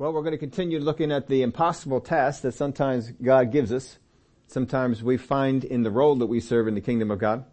[0.00, 3.98] Well, we're going to continue looking at the impossible task that sometimes God gives us.
[4.46, 7.44] Sometimes we find in the role that we serve in the kingdom of God.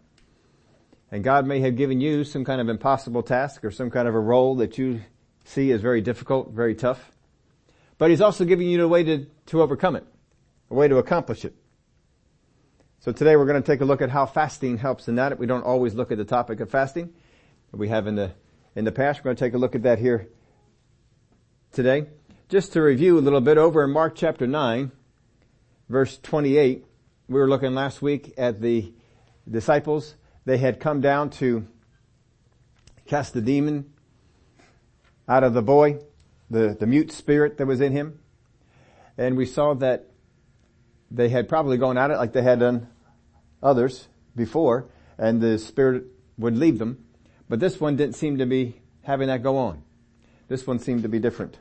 [1.12, 4.14] And God may have given you some kind of impossible task or some kind of
[4.14, 5.02] a role that you
[5.44, 7.12] see as very difficult, very tough.
[7.98, 10.06] But He's also giving you a way to, to overcome it,
[10.70, 11.54] a way to accomplish it.
[13.00, 15.38] So today we're going to take a look at how fasting helps in that.
[15.38, 17.12] We don't always look at the topic of fasting.
[17.72, 18.32] We have in the,
[18.74, 19.20] in the past.
[19.20, 20.28] We're going to take a look at that here
[21.72, 22.06] today.
[22.48, 24.90] Just to review a little bit over in Mark chapter 9,
[25.90, 26.82] verse 28,
[27.28, 28.90] we were looking last week at the
[29.46, 30.14] disciples.
[30.46, 31.68] They had come down to
[33.06, 33.92] cast the demon
[35.28, 35.98] out of the boy,
[36.48, 38.18] the, the mute spirit that was in him.
[39.18, 40.06] And we saw that
[41.10, 42.88] they had probably gone at it like they had done
[43.62, 44.88] others before,
[45.18, 46.04] and the spirit
[46.38, 47.04] would leave them.
[47.46, 49.82] But this one didn't seem to be having that go on.
[50.48, 51.58] This one seemed to be different.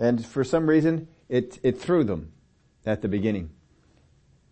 [0.00, 2.32] And for some reason, it, it threw them
[2.86, 3.50] at the beginning.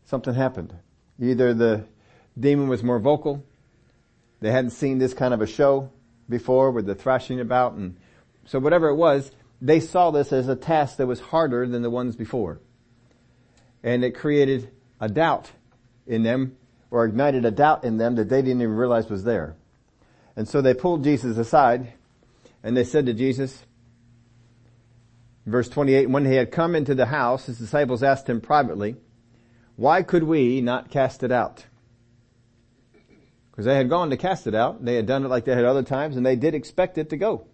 [0.05, 0.75] Something happened.
[1.19, 1.87] Either the
[2.39, 3.45] demon was more vocal,
[4.41, 5.91] they hadn't seen this kind of a show
[6.29, 7.97] before with the thrashing about and
[8.45, 11.91] so whatever it was, they saw this as a task that was harder than the
[11.91, 12.61] ones before.
[13.83, 14.71] And it created
[15.01, 15.51] a doubt
[16.07, 16.57] in them
[16.91, 19.57] or ignited a doubt in them that they didn't even realize was there.
[20.35, 21.93] And so they pulled Jesus aside
[22.63, 23.65] and they said to Jesus,
[25.49, 28.97] Verse 28, when he had come into the house, his disciples asked him privately,
[29.77, 31.65] why could we not cast it out?
[33.51, 34.85] Because they had gone to cast it out.
[34.85, 37.17] They had done it like they had other times and they did expect it to
[37.17, 37.47] go.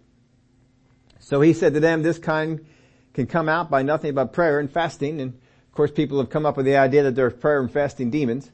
[1.19, 2.65] So he said to them, this kind
[3.13, 5.21] can come out by nothing but prayer and fasting.
[5.21, 8.11] And of course people have come up with the idea that there's prayer and fasting
[8.11, 8.51] demons.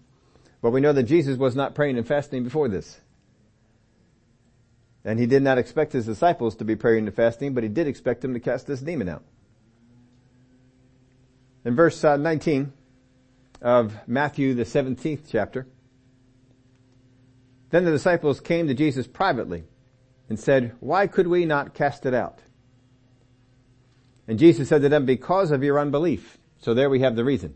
[0.62, 3.00] But we know that Jesus was not praying and fasting before this.
[5.04, 7.88] And he did not expect his disciples to be praying and fasting, but he did
[7.88, 9.24] expect them to cast this demon out.
[11.66, 12.72] In verse uh, 19
[13.62, 15.68] of Matthew, the 17th chapter,
[17.70, 19.64] then the disciples came to Jesus privately
[20.30, 22.40] and said, why could we not cast it out?
[24.28, 26.38] And Jesus said to them, because of your unbelief.
[26.60, 27.56] So there we have the reason.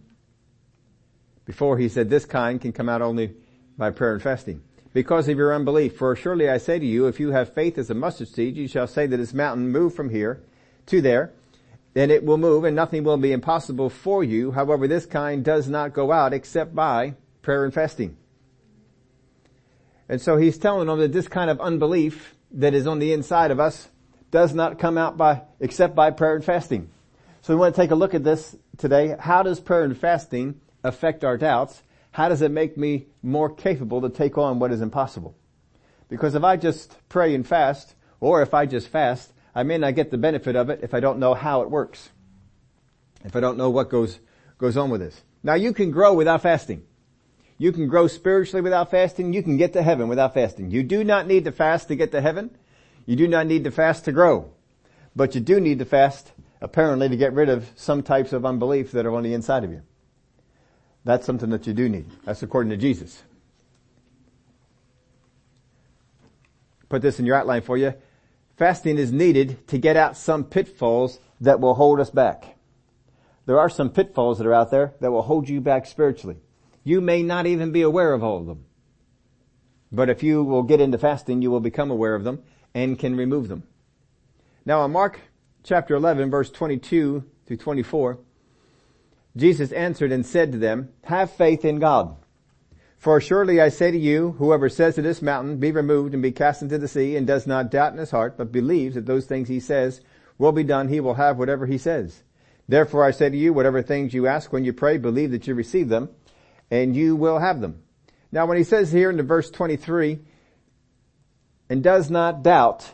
[1.46, 3.36] Before he said this kind can come out only
[3.78, 4.64] by prayer and fasting
[4.96, 5.98] because of your unbelief.
[5.98, 8.66] For surely I say to you, if you have faith as a mustard seed, you
[8.66, 10.42] shall say that this mountain move from here
[10.86, 11.34] to there,
[11.94, 14.52] then it will move and nothing will be impossible for you.
[14.52, 18.16] However, this kind does not go out except by prayer and fasting.
[20.08, 23.52] And so he's telling them that this kind of unbelief that is on the inside
[23.52, 23.90] of us
[24.32, 26.90] does not come out by, except by prayer and fasting.
[27.42, 29.14] So we want to take a look at this today.
[29.20, 31.84] How does prayer and fasting affect our doubts?
[32.16, 35.36] How does it make me more capable to take on what is impossible?
[36.08, 39.96] Because if I just pray and fast, or if I just fast, I may not
[39.96, 42.12] get the benefit of it if I don't know how it works.
[43.26, 44.20] If I don't know what goes,
[44.58, 45.24] goes on with this.
[45.44, 46.84] Now you can grow without fasting.
[47.58, 49.34] You can grow spiritually without fasting.
[49.34, 50.72] You can get to heaven without fasting.
[50.72, 52.58] You do not need to fast to get to heaven.
[53.06, 54.54] You do not need to fast to grow.
[55.18, 58.94] But you do need to fast apparently to get rid of some types of unbelief
[58.94, 59.82] that are on the inside of you.
[61.06, 62.08] That's something that you do need.
[62.26, 63.24] That's according to Jesus.
[66.90, 67.94] Put this in your outline for you.
[68.58, 72.58] Fasting is needed to get out some pitfalls that will hold us back.
[73.46, 76.38] There are some pitfalls that are out there that will hold you back spiritually.
[76.84, 78.66] You may not even be aware of all of them.
[79.92, 83.16] But if you will get into fasting, you will become aware of them and can
[83.16, 83.64] remove them.
[84.66, 85.20] Now in Mark
[85.64, 88.18] chapter 11 verse 22 to 24,
[89.38, 92.16] Jesus answered and said to them, have faith in God.
[92.98, 96.32] For surely I say to you, whoever says to this mountain, be removed and be
[96.32, 99.26] cast into the sea, and does not doubt in his heart, but believes that those
[99.26, 100.02] things he says
[100.38, 102.24] will be done, he will have whatever he says.
[102.68, 105.54] Therefore I say to you, whatever things you ask when you pray, believe that you
[105.54, 106.10] receive them,
[106.72, 107.84] and you will have them.
[108.32, 110.20] Now when he says here in the verse 23,
[111.70, 112.90] and does not doubt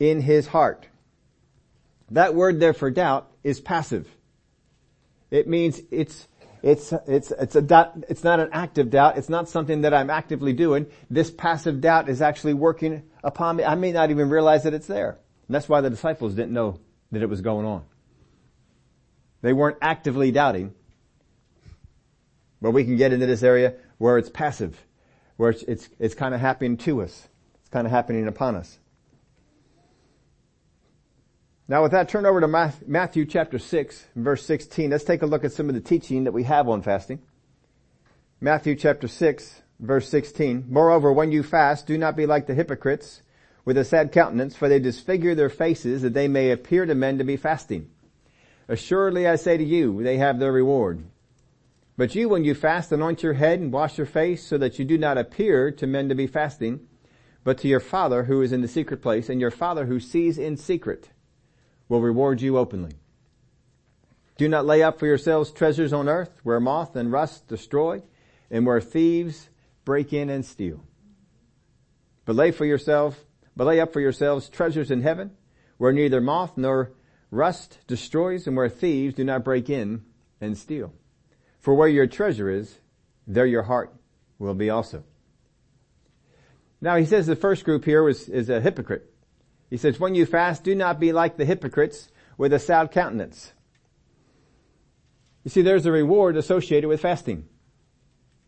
[0.00, 0.86] in his heart,
[2.10, 4.08] that word there for doubt is passive.
[5.36, 6.26] It means it's,
[6.62, 9.18] it's, it's, it's a doubt, it's not an active doubt.
[9.18, 10.86] It's not something that I'm actively doing.
[11.10, 13.64] This passive doubt is actually working upon me.
[13.64, 15.18] I may not even realize that it's there.
[15.46, 16.80] And that's why the disciples didn't know
[17.12, 17.84] that it was going on.
[19.42, 20.72] They weren't actively doubting.
[22.62, 24.82] But we can get into this area where it's passive,
[25.36, 27.28] where it's, it's, it's kind of happening to us.
[27.60, 28.78] It's kind of happening upon us.
[31.68, 34.90] Now with that, turn over to Matthew chapter 6, verse 16.
[34.90, 37.20] Let's take a look at some of the teaching that we have on fasting.
[38.40, 40.66] Matthew chapter 6, verse 16.
[40.68, 43.20] Moreover, when you fast, do not be like the hypocrites
[43.64, 47.18] with a sad countenance, for they disfigure their faces that they may appear to men
[47.18, 47.90] to be fasting.
[48.68, 51.02] Assuredly I say to you, they have their reward.
[51.96, 54.84] But you, when you fast, anoint your head and wash your face so that you
[54.84, 56.86] do not appear to men to be fasting,
[57.42, 60.38] but to your Father who is in the secret place, and your Father who sees
[60.38, 61.08] in secret
[61.88, 62.92] will reward you openly.
[64.36, 68.02] Do not lay up for yourselves treasures on earth where moth and rust destroy
[68.50, 69.48] and where thieves
[69.84, 70.84] break in and steal.
[72.24, 73.24] But lay for yourself,
[73.56, 75.30] but lay up for yourselves treasures in heaven
[75.78, 76.92] where neither moth nor
[77.30, 80.04] rust destroys and where thieves do not break in
[80.40, 80.92] and steal.
[81.60, 82.78] For where your treasure is,
[83.26, 83.94] there your heart
[84.38, 85.04] will be also.
[86.80, 89.10] Now he says the first group here is, is a hypocrite.
[89.70, 92.08] He says, when you fast, do not be like the hypocrites
[92.38, 93.52] with a sad countenance.
[95.44, 97.48] You see, there's a reward associated with fasting.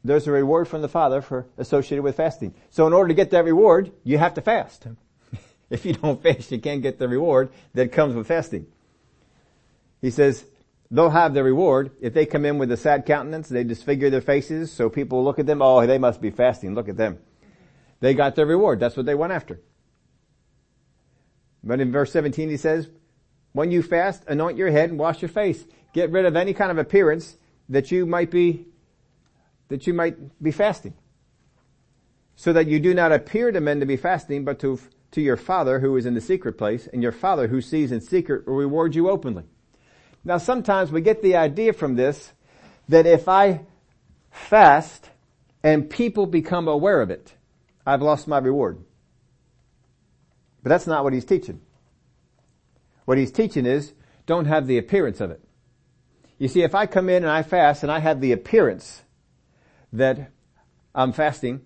[0.05, 2.55] There's a reward from the Father for associated with fasting.
[2.70, 4.87] So in order to get that reward, you have to fast.
[5.70, 8.67] if you don't fast, you can't get the reward that comes with fasting.
[10.00, 10.44] He says,
[10.91, 11.91] they'll have their reward.
[12.00, 15.38] If they come in with a sad countenance, they disfigure their faces so people look
[15.38, 16.75] at them, oh, they must be fasting.
[16.75, 17.19] Look at them.
[18.00, 18.79] They got their reward.
[18.79, 19.61] That's what they went after.
[21.62, 22.88] But in verse 17 he says,
[23.52, 25.64] when you fast, anoint your head and wash your face.
[25.93, 27.37] Get rid of any kind of appearance
[27.69, 28.66] that you might be,
[29.69, 30.94] that you might be fasting.
[32.37, 34.78] So that you do not appear to men to be fasting, but to,
[35.12, 38.00] to your Father who is in the secret place, and your Father who sees in
[38.00, 39.44] secret will reward you openly.
[40.25, 42.32] Now sometimes we get the idea from this
[42.88, 43.62] that if I
[44.31, 45.11] fast
[45.62, 47.34] and people become aware of it,
[47.84, 48.84] I've lost my reward.
[50.69, 51.62] But that's not what he's teaching.
[53.06, 53.94] What he's teaching is
[54.26, 55.43] don't have the appearance of it.
[56.37, 59.03] You see, if I come in and I fast and I have the appearance
[59.94, 60.31] that
[60.94, 61.62] I'm fasting,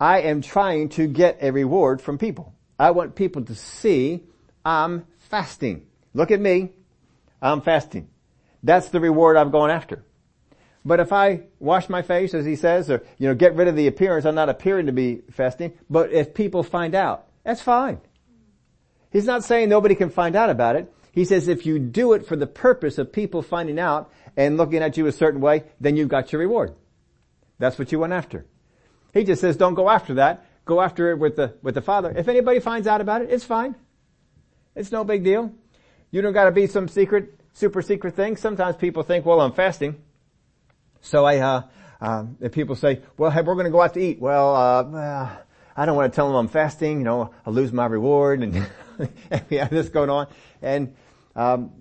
[0.00, 2.52] I am trying to get a reward from people.
[2.80, 4.24] I want people to see
[4.64, 5.86] I'm fasting.
[6.12, 6.70] Look at me.
[7.40, 8.08] I'm fasting.
[8.64, 10.04] That's the reward I'm going after.
[10.84, 13.76] But if I wash my face, as he says, or, you know, get rid of
[13.76, 18.00] the appearance, I'm not appearing to be fasting, but if people find out, that's fine.
[19.12, 20.92] He's not saying nobody can find out about it.
[21.12, 24.82] He says if you do it for the purpose of people finding out and looking
[24.82, 26.74] at you a certain way, then you've got your reward.
[27.58, 28.46] That's what you went after.
[29.12, 30.46] He just says don't go after that.
[30.64, 32.12] Go after it with the, with the Father.
[32.16, 33.74] If anybody finds out about it, it's fine.
[34.74, 35.52] It's no big deal.
[36.10, 38.36] You don't gotta be some secret, super secret thing.
[38.36, 39.96] Sometimes people think, well, I'm fasting.
[41.02, 41.62] So I, uh,
[42.00, 44.20] uh, if people say, well, hey, we're gonna go out to eat.
[44.20, 45.36] Well, uh,
[45.76, 48.66] I don't want to tell them I'm fasting, you know, I'll lose my reward and
[49.50, 50.28] we have this going on.
[50.60, 50.94] And,
[51.34, 51.72] um,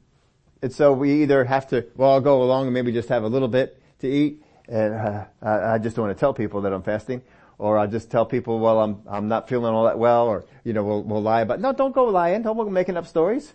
[0.62, 3.28] and so we either have to, well, I'll go along and maybe just have a
[3.28, 4.44] little bit to eat.
[4.68, 7.22] And, uh, I just don't want to tell people that I'm fasting
[7.58, 10.74] or I'll just tell people, well, I'm, I'm not feeling all that well, or, you
[10.74, 12.42] know, we'll, we'll lie about, no, don't go lying.
[12.42, 13.54] Don't go making up stories.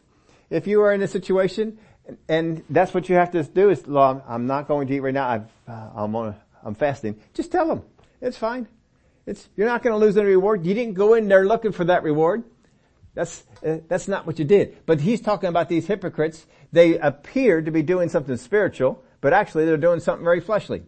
[0.49, 1.79] If you are in a situation
[2.29, 5.15] and that's what you have to do is, Lord, I'm not going to eat right
[5.15, 5.29] now.
[5.29, 7.21] I've, uh, I'm on, I'm fasting.
[7.35, 7.83] Just tell them.
[8.21, 8.69] It's fine.
[9.27, 10.65] It's, you're not going to lose any reward.
[10.65, 12.45] You didn't go in there looking for that reward.
[13.15, 14.87] That's, uh, that's not what you did.
[14.87, 16.47] But he's talking about these hypocrites.
[16.71, 20.83] They appear to be doing something spiritual, but actually they're doing something very fleshly.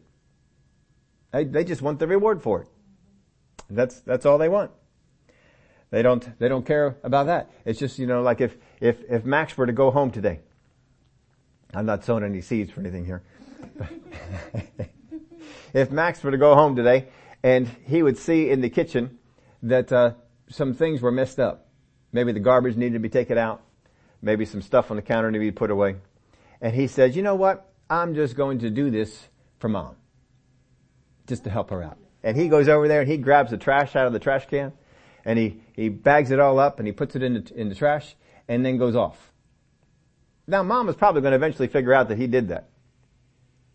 [1.32, 2.68] They, they just want the reward for it.
[3.68, 4.70] That's, that's all they want.
[5.90, 7.50] They don't, they don't care about that.
[7.64, 10.40] It's just, you know, like if, if, if Max were to go home today,
[11.74, 13.22] I'm not sowing any seeds for anything here.
[15.74, 17.08] if Max were to go home today
[17.42, 19.18] and he would see in the kitchen
[19.62, 20.12] that, uh,
[20.50, 21.68] some things were messed up.
[22.12, 23.62] Maybe the garbage needed to be taken out.
[24.22, 25.96] Maybe some stuff on the counter needed to be put away.
[26.60, 27.70] And he says, you know what?
[27.88, 29.28] I'm just going to do this
[29.58, 29.96] for mom.
[31.26, 31.98] Just to help her out.
[32.22, 34.72] And he goes over there and he grabs the trash out of the trash can
[35.24, 37.74] and he, he bags it all up and he puts it in the, in the
[37.74, 38.16] trash
[38.48, 39.32] and then goes off.
[40.46, 42.70] Now mom is probably going to eventually figure out that he did that.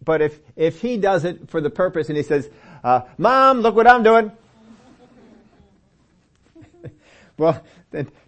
[0.04, 2.50] But if, if he does it for the purpose and he says,
[2.84, 4.32] uh, mom, look what I'm doing.
[7.38, 7.64] well,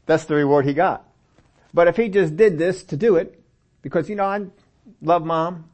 [0.05, 1.07] that's the reward he got.
[1.73, 3.41] But if he just did this to do it,
[3.81, 4.45] because you know, I
[5.01, 5.69] love mom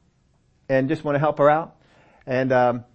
[0.68, 1.76] and just want to help her out
[2.26, 2.86] and, um,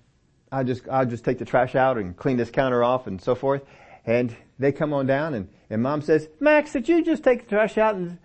[0.50, 3.34] I just, I'll just take the trash out and clean this counter off and so
[3.34, 3.62] forth.
[4.04, 7.48] And they come on down and, and mom says, Max, did you just take the
[7.48, 7.96] trash out?
[7.96, 8.18] And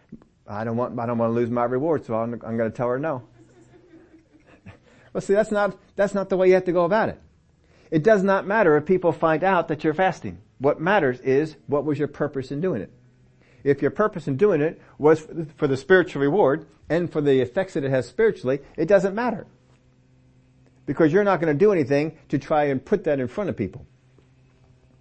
[0.48, 2.76] I don't want, I don't want to lose my reward, so I'm, I'm going to
[2.76, 3.24] tell her no.
[5.14, 7.20] well, see, that's not, that's not the way you have to go about it.
[7.92, 10.40] It does not matter if people find out that you're fasting.
[10.60, 12.92] What matters is what was your purpose in doing it.
[13.64, 17.74] If your purpose in doing it was for the spiritual reward and for the effects
[17.74, 19.46] that it has spiritually, it doesn't matter.
[20.86, 23.58] Because you're not going to do anything to try and put that in front of
[23.58, 23.86] people.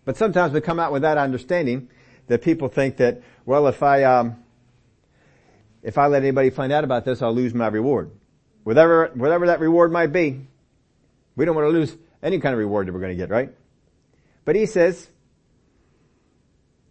[0.05, 1.89] But sometimes we come out with that understanding
[2.27, 4.43] that people think that, well, if I, um,
[5.83, 8.11] if I let anybody find out about this, I'll lose my reward.
[8.65, 10.47] Whatever, whatever that reward might be,
[11.37, 13.51] we don't want to lose any kind of reward that we're going to get, right?
[14.45, 15.09] But he says,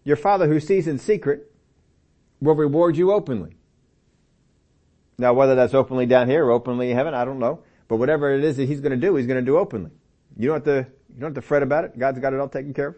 [0.03, 1.51] your father who sees in secret
[2.41, 3.55] will reward you openly.
[5.17, 7.63] Now whether that's openly down here or openly in heaven, I don't know.
[7.87, 9.91] But whatever it is that he's going to do, he's going to do openly.
[10.37, 11.97] You don't have to, you don't have to fret about it.
[11.97, 12.95] God's got it all taken care of.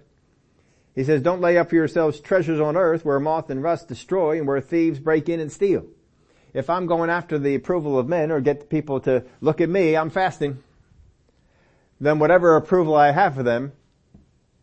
[0.93, 4.37] He says, don't lay up for yourselves treasures on earth where moth and rust destroy
[4.37, 5.85] and where thieves break in and steal.
[6.53, 9.95] If I'm going after the approval of men or get people to look at me,
[9.95, 10.61] I'm fasting,
[12.01, 13.71] then whatever approval I have for them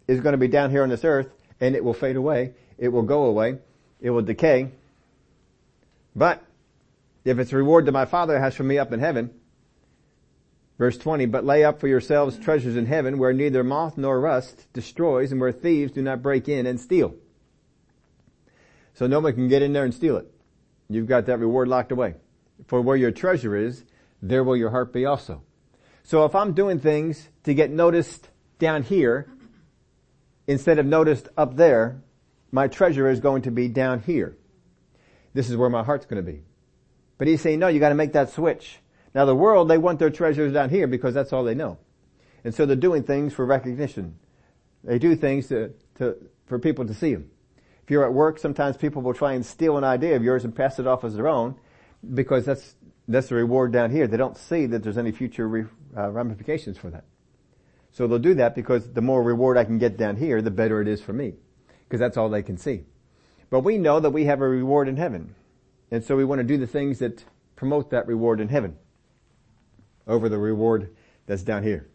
[0.09, 1.31] is going to be down here on this earth
[1.61, 2.53] and it will fade away.
[2.77, 3.59] It will go away.
[4.01, 4.73] It will decay.
[6.17, 6.43] But
[7.25, 9.31] if it's a reward that my Father has for me up in heaven,
[10.79, 14.67] verse 20, but lay up for yourselves treasures in heaven where neither moth nor rust
[14.73, 17.15] destroys and where thieves do not break in and steal.
[18.95, 20.27] So no one can get in there and steal it.
[20.89, 22.17] You've got that reward locked away.
[22.67, 23.85] For where your treasure is,
[24.21, 25.43] there will your heart be also.
[26.09, 29.31] So if I'm doing things to get noticed down here,
[30.47, 32.01] instead of noticed up there,
[32.51, 34.35] my treasure is going to be down here.
[35.35, 36.45] This is where my heart's going to be.
[37.19, 38.79] But he's saying, no, you got to make that switch.
[39.15, 41.77] Now the world, they want their treasures down here because that's all they know.
[42.43, 44.19] And so they're doing things for recognition.
[44.85, 47.31] They do things to, to, for people to see them.
[47.83, 50.57] If you're at work, sometimes people will try and steal an idea of yours and
[50.57, 51.57] pass it off as their own
[52.15, 52.75] because that's,
[53.07, 54.07] that's the reward down here.
[54.07, 55.65] They don't see that there's any future re,
[55.97, 57.05] uh, ramifications for that.
[57.93, 60.81] So they'll do that because the more reward I can get down here, the better
[60.81, 61.35] it is for me.
[61.89, 62.85] Because that's all they can see.
[63.51, 65.35] But we know that we have a reward in heaven.
[65.91, 67.25] And so we want to do the things that
[67.57, 68.77] promote that reward in heaven
[70.07, 70.95] over the reward
[71.27, 71.89] that's down here.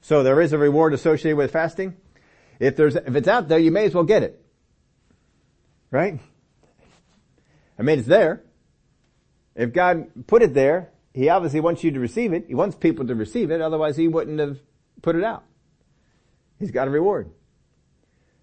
[0.00, 1.96] So there is a reward associated with fasting.
[2.60, 4.40] If there's, if it's out there, you may as well get it.
[5.90, 6.20] Right?
[7.78, 8.42] I mean, it's there.
[9.58, 12.44] If God put it there, He obviously wants you to receive it.
[12.46, 14.60] He wants people to receive it, otherwise He wouldn't have
[15.02, 15.42] put it out.
[16.60, 17.28] He's got a reward.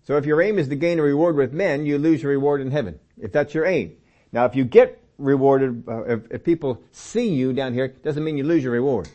[0.03, 2.61] So if your aim is to gain a reward with men, you lose your reward
[2.61, 2.99] in heaven.
[3.17, 3.95] If that's your aim.
[4.33, 8.37] Now if you get rewarded, uh, if, if, people see you down here, doesn't mean
[8.37, 9.07] you lose your reward.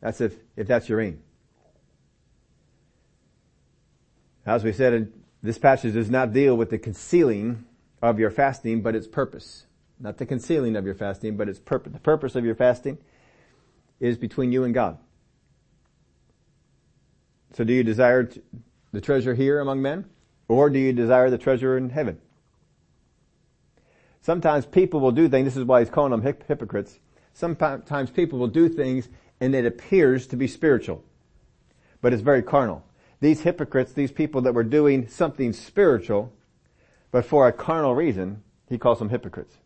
[0.00, 1.20] That's if, if that's your aim.
[4.46, 7.64] As we said, this passage does not deal with the concealing
[8.00, 9.66] of your fasting, but its purpose.
[10.02, 11.92] Not the concealing of your fasting, but its purpose.
[11.92, 12.98] The purpose of your fasting
[14.00, 14.98] is between you and God.
[17.54, 18.28] So do you desire
[18.92, 20.06] the treasure here among men?
[20.48, 22.20] Or do you desire the treasure in heaven?
[24.22, 26.98] Sometimes people will do things, this is why he's calling them hypocrites.
[27.32, 29.08] Sometimes people will do things
[29.40, 31.04] and it appears to be spiritual.
[32.00, 32.84] But it's very carnal.
[33.20, 36.32] These hypocrites, these people that were doing something spiritual,
[37.12, 39.58] but for a carnal reason, he calls them hypocrites.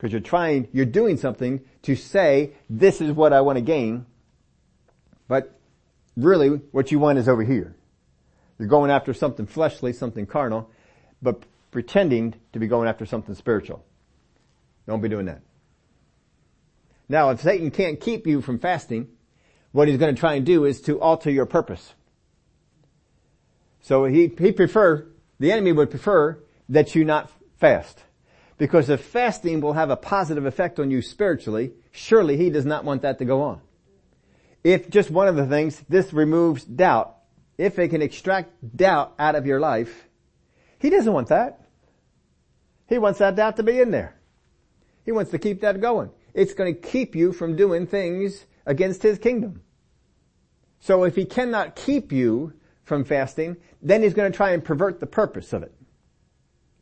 [0.00, 4.06] Because you're trying, you're doing something to say, this is what I want to gain,
[5.28, 5.60] but
[6.16, 7.76] really what you want is over here.
[8.58, 10.70] You're going after something fleshly, something carnal,
[11.20, 13.84] but pretending to be going after something spiritual.
[14.86, 15.42] Don't be doing that.
[17.06, 19.06] Now, if Satan can't keep you from fasting,
[19.72, 21.92] what he's going to try and do is to alter your purpose.
[23.82, 28.02] So he, he prefer, the enemy would prefer that you not fast.
[28.60, 32.84] Because if fasting will have a positive effect on you spiritually, surely he does not
[32.84, 33.62] want that to go on.
[34.62, 37.16] If just one of the things, this removes doubt.
[37.56, 40.06] If it can extract doubt out of your life,
[40.78, 41.62] he doesn't want that.
[42.86, 44.14] He wants that doubt to be in there.
[45.06, 46.10] He wants to keep that going.
[46.34, 49.62] It's going to keep you from doing things against his kingdom.
[50.80, 52.52] So if he cannot keep you
[52.82, 55.72] from fasting, then he's going to try and pervert the purpose of it.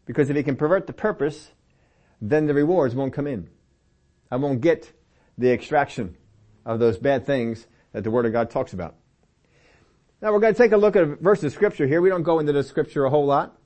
[0.07, 1.53] Because if he can pervert the purpose,
[2.21, 3.49] then the rewards won't come in.
[4.31, 4.93] I won't get
[5.37, 6.17] the extraction
[6.65, 8.97] of those bad things that the Word of God talks about.
[10.21, 12.01] Now we're going to take a look at a verse of scripture here.
[12.01, 13.57] We don't go into the scripture a whole lot.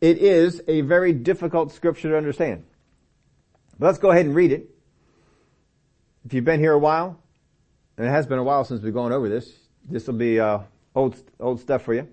[0.00, 2.64] It is a very difficult scripture to understand.
[3.78, 4.68] But let's go ahead and read it.
[6.24, 7.18] If you've been here a while,
[7.96, 9.50] and it has been a while since we've gone over this,
[9.88, 10.60] this will be uh,
[10.94, 12.08] old old stuff for you.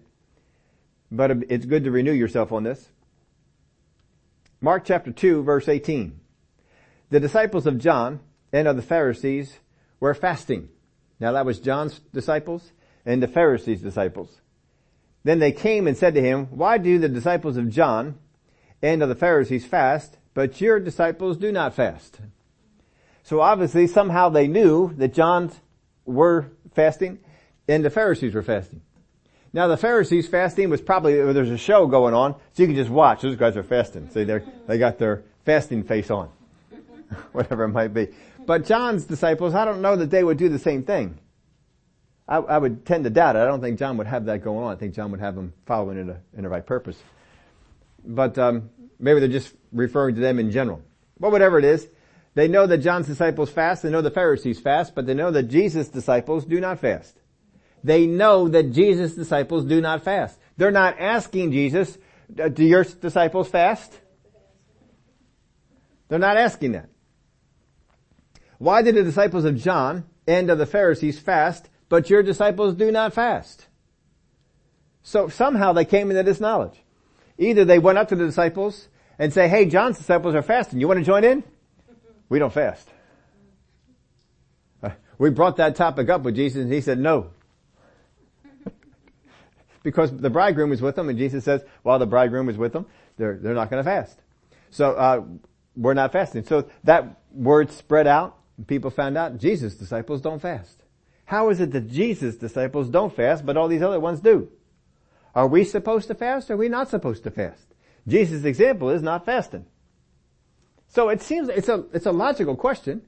[1.12, 2.88] But it's good to renew yourself on this.
[4.62, 6.20] Mark chapter 2 verse 18.
[7.10, 8.20] The disciples of John
[8.52, 9.58] and of the Pharisees
[10.00, 10.70] were fasting.
[11.20, 12.72] Now that was John's disciples
[13.06, 14.42] and the Pharisees' disciples.
[15.24, 18.18] Then they came and said to him, why do the disciples of John
[18.82, 22.20] and of the Pharisees fast, but your disciples do not fast?
[23.24, 25.58] So obviously somehow they knew that John's
[26.06, 27.20] were fasting
[27.68, 28.82] and the Pharisees were fasting.
[29.52, 32.90] Now the Pharisees fasting was probably, there's a show going on, so you can just
[32.90, 33.22] watch.
[33.22, 34.10] Those guys are fasting.
[34.12, 36.30] See, they they got their, fasting face on.
[37.32, 38.10] Whatever it might be.
[38.46, 41.18] But John's disciples, I don't know that they would do the same thing.
[42.28, 43.40] I, I, would tend to doubt it.
[43.40, 44.72] I don't think John would have that going on.
[44.72, 47.02] I think John would have them following it in the right purpose.
[48.06, 50.84] But um, maybe they're just referring to them in general.
[51.20, 51.88] But whatever it is,
[52.36, 53.82] they know that John's disciples fast.
[53.82, 57.18] They know the Pharisees fast, but they know that Jesus' disciples do not fast.
[57.84, 60.38] They know that Jesus' disciples do not fast.
[60.58, 61.98] They're not asking Jesus,
[62.34, 63.98] do your disciples fast?
[66.10, 66.90] They're not asking that.
[68.58, 72.92] Why did the disciples of John and of the Pharisees fast, but your disciples do
[72.92, 73.68] not fast?
[75.02, 76.78] So somehow they came into this knowledge.
[77.38, 80.82] Either they went up to the disciples and say, hey, John's disciples are fasting.
[80.82, 81.44] You want to join in?
[82.28, 82.88] We don't fast.
[84.84, 87.32] Uh, we brought that topic up with Jesus and he said no.
[89.84, 92.86] Because the bridegroom was with them and Jesus says, while the bridegroom was with them,
[93.18, 94.20] they're, they're not going to fast.
[94.72, 95.24] So, uh,
[95.80, 96.44] we're not fasting.
[96.44, 100.84] So that word spread out and people found out Jesus' disciples don't fast.
[101.26, 104.50] How is it that Jesus' disciples don't fast, but all these other ones do?
[105.34, 107.74] Are we supposed to fast or are we not supposed to fast?
[108.08, 109.66] Jesus' example is not fasting.
[110.88, 113.04] So it seems it's a, it's a logical question.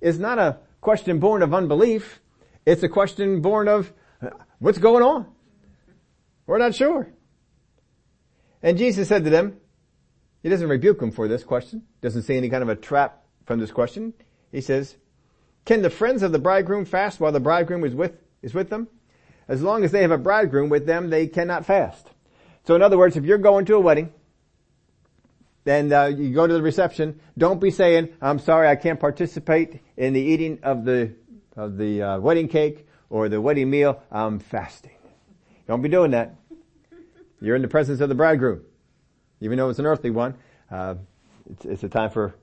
[0.00, 2.20] It's not a question born of unbelief.
[2.66, 3.92] It's a question born of
[4.58, 5.26] what's going on?
[6.46, 7.08] We're not sure.
[8.62, 9.56] And Jesus said to them,
[10.42, 13.60] he doesn't rebuke them for this question, doesn't see any kind of a trap from
[13.60, 14.14] this question.
[14.52, 14.96] He says,
[15.64, 18.88] can the friends of the bridegroom fast while the bridegroom is with, is with them?
[19.48, 22.06] As long as they have a bridegroom with them, they cannot fast.
[22.66, 24.12] So in other words, if you're going to a wedding,
[25.64, 29.80] then uh, you go to the reception, don't be saying, I'm sorry, I can't participate
[29.96, 31.14] in the eating of the,
[31.56, 34.92] of the uh, wedding cake or the wedding meal, I'm fasting.
[35.70, 36.34] Don't be doing that.
[37.40, 38.62] You're in the presence of the bridegroom.
[39.40, 40.34] Even though it's an earthly one,
[40.68, 40.96] uh,
[41.48, 42.34] it's, it's, a time for,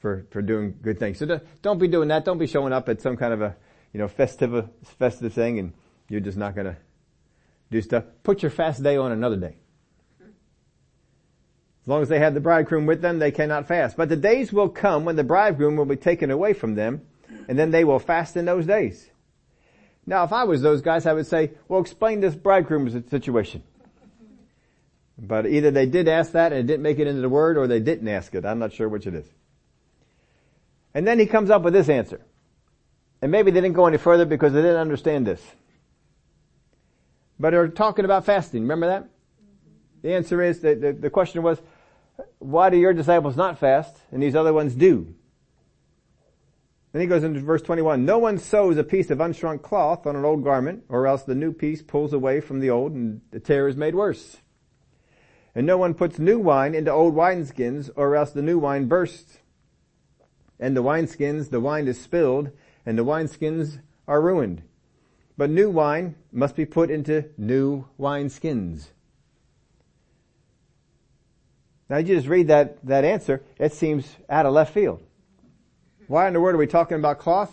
[0.00, 1.18] for, for doing good things.
[1.18, 2.26] So don't be doing that.
[2.26, 3.56] Don't be showing up at some kind of a,
[3.94, 5.72] you know, festive, festive thing and
[6.10, 6.76] you're just not to
[7.70, 8.04] do stuff.
[8.22, 9.56] Put your fast day on another day.
[10.20, 13.96] As long as they have the bridegroom with them, they cannot fast.
[13.96, 17.00] But the days will come when the bridegroom will be taken away from them,
[17.48, 19.08] and then they will fast in those days.
[20.06, 23.62] Now, if I was those guys, I would say, well, explain this bridegroom situation.
[25.16, 27.66] But either they did ask that and it didn't make it into the word, or
[27.66, 28.44] they didn't ask it.
[28.44, 29.26] I'm not sure which it is.
[30.92, 32.20] And then he comes up with this answer.
[33.22, 35.40] And maybe they didn't go any further because they didn't understand this.
[37.38, 38.62] But they're talking about fasting.
[38.62, 39.08] Remember that?
[40.02, 41.58] The answer is, the, the, the question was,
[42.38, 45.14] why do your disciples not fast and these other ones do?
[46.94, 48.04] Then he goes into verse 21.
[48.04, 51.34] No one sews a piece of unshrunk cloth on an old garment, or else the
[51.34, 54.36] new piece pulls away from the old and the tear is made worse.
[55.56, 59.38] And no one puts new wine into old wineskins, or else the new wine bursts.
[60.60, 62.52] And the wineskins, the wine is spilled,
[62.86, 64.62] and the wineskins are ruined.
[65.36, 68.90] But new wine must be put into new wineskins.
[71.90, 75.02] Now you just read that, that answer, it seems out of left field.
[76.06, 77.52] Why in the world are we talking about cloth?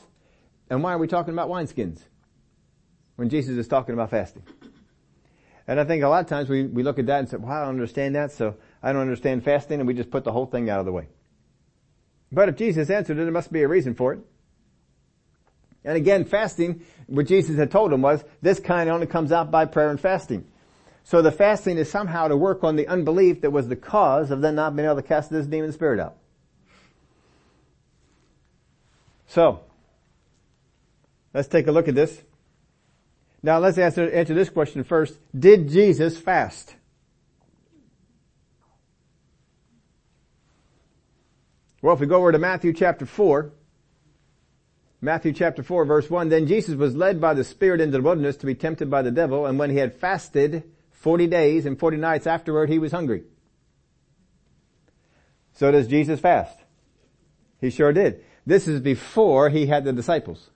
[0.69, 1.99] And why are we talking about wineskins?
[3.15, 4.43] When Jesus is talking about fasting.
[5.67, 7.51] And I think a lot of times we, we look at that and say, well,
[7.51, 10.45] I don't understand that, so I don't understand fasting, and we just put the whole
[10.45, 11.07] thing out of the way.
[12.31, 14.19] But if Jesus answered it, there must be a reason for it.
[15.83, 19.65] And again, fasting, what Jesus had told them was, this kind only comes out by
[19.65, 20.47] prayer and fasting.
[21.03, 24.41] So the fasting is somehow to work on the unbelief that was the cause of
[24.41, 26.17] them not being able to cast this demon spirit out.
[29.31, 29.61] So,
[31.33, 32.21] let's take a look at this.
[33.41, 35.17] Now let's answer, answer this question first.
[35.37, 36.75] Did Jesus fast?
[41.81, 43.53] Well, if we go over to Matthew chapter 4,
[44.99, 48.35] Matthew chapter 4 verse 1, then Jesus was led by the Spirit into the wilderness
[48.37, 51.95] to be tempted by the devil, and when he had fasted 40 days and 40
[51.95, 53.23] nights afterward, he was hungry.
[55.53, 56.59] So does Jesus fast?
[57.61, 58.25] He sure did.
[58.45, 60.49] This is before he had the disciples.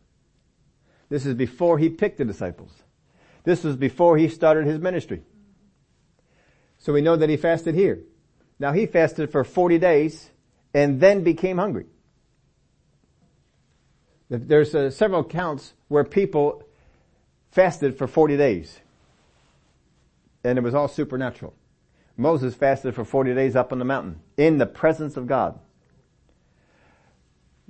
[1.10, 2.71] This is before he picked the disciples.
[3.43, 5.21] This was before he started his ministry.
[6.80, 8.00] So we know that he fasted here.
[8.60, 10.32] Now he fasted for 40 days
[10.74, 11.86] and then became hungry.
[14.30, 16.63] There's uh, several accounts where people
[17.52, 18.80] fasted for 40 days.
[20.43, 21.54] And it was all supernatural.
[22.17, 25.60] Moses fasted for 40 days up on the mountain in the presence of God.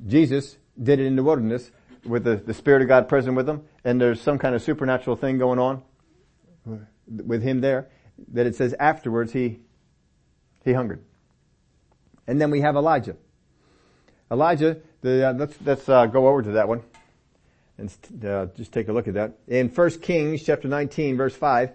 [0.06, 1.72] Jesus did it in the wilderness
[2.06, 5.16] with the, the Spirit of God present with him and there's some kind of supernatural
[5.16, 5.82] thing going on
[7.08, 7.90] with him there
[8.34, 9.60] that it says afterwards he,
[10.64, 11.04] he hungered.
[12.28, 13.16] And then we have Elijah.
[14.32, 16.82] Elijah, the, uh, let's, let's uh, go over to that one
[17.78, 17.94] and
[18.26, 19.38] uh, just take a look at that.
[19.48, 21.72] In 1 Kings chapter 19 verse 5,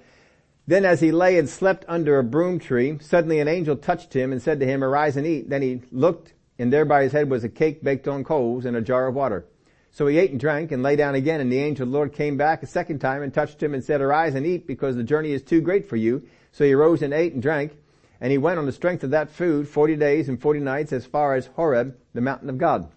[0.67, 4.33] then as he lay and slept under a broom tree, suddenly an angel touched him
[4.33, 5.49] and said to him, arise and eat.
[5.49, 8.77] Then he looked and there by his head was a cake baked on coals and
[8.77, 9.47] a jar of water.
[9.93, 12.13] So he ate and drank and lay down again and the angel of the Lord
[12.13, 15.03] came back a second time and touched him and said, arise and eat because the
[15.03, 16.23] journey is too great for you.
[16.53, 17.73] So he arose and ate and drank
[18.21, 21.07] and he went on the strength of that food 40 days and 40 nights as
[21.07, 22.91] far as Horeb, the mountain of God.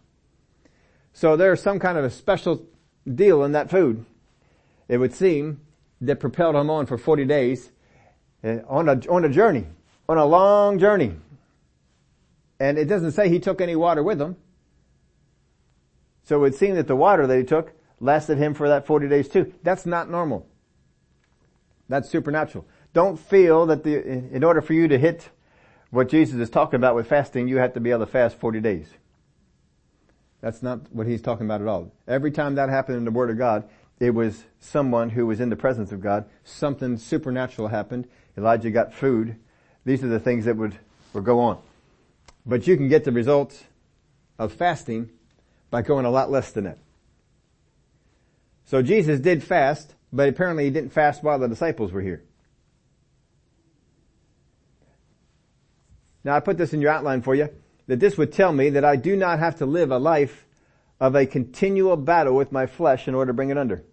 [1.14, 2.66] So there's some kind of a special
[3.12, 4.06] deal in that food,
[4.90, 5.62] it would seem,
[6.02, 7.72] that propelled him on for 40 days
[8.44, 9.68] uh, on a, on a journey,
[10.10, 11.16] on a long journey.
[12.64, 14.38] And it doesn't say he took any water with him.
[16.24, 19.10] So it would seem that the water that he took lasted him for that 40
[19.10, 19.54] days too.
[19.64, 20.48] That's not normal.
[21.90, 22.66] That's supernatural.
[22.94, 25.30] Don't feel that the, in order for you to hit
[25.90, 28.62] what Jesus is talking about with fasting, you have to be able to fast 40
[28.62, 28.88] days.
[30.40, 31.92] That's not what he's talking about at all.
[32.08, 33.68] Every time that happened in the Word of God,
[34.00, 36.30] it was someone who was in the presence of God.
[36.46, 38.08] Something supernatural happened.
[38.38, 39.36] Elijah got food.
[39.84, 40.78] These are the things that would,
[41.12, 41.62] would go on.
[42.46, 43.64] But you can get the results
[44.38, 45.10] of fasting
[45.70, 46.78] by going a lot less than that.
[48.66, 52.24] So Jesus did fast, but apparently he didn't fast while the disciples were here.
[56.24, 57.50] Now I put this in your outline for you
[57.88, 60.46] that this would tell me that I do not have to live a life
[61.00, 63.84] of a continual battle with my flesh in order to bring it under.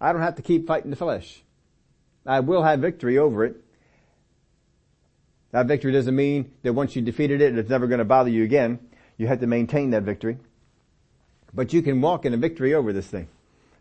[0.00, 1.42] I don't have to keep fighting the flesh.
[2.26, 3.63] I will have victory over it.
[5.54, 8.42] That victory doesn't mean that once you defeated it, it's never going to bother you
[8.42, 8.80] again.
[9.16, 10.36] You have to maintain that victory.
[11.54, 13.28] But you can walk in a victory over this thing.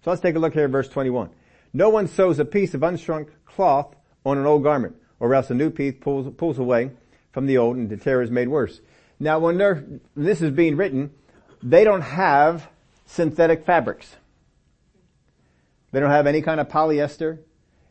[0.03, 1.31] So let's take a look here at verse 21.
[1.73, 5.55] No one sews a piece of unshrunk cloth on an old garment, or else a
[5.55, 6.91] new piece pulls, pulls away
[7.31, 8.79] from the old and the tear is made worse.
[9.19, 11.09] Now when this is being written,
[11.63, 12.69] they don't have
[13.07, 14.15] synthetic fabrics.
[15.91, 17.39] They don't have any kind of polyester,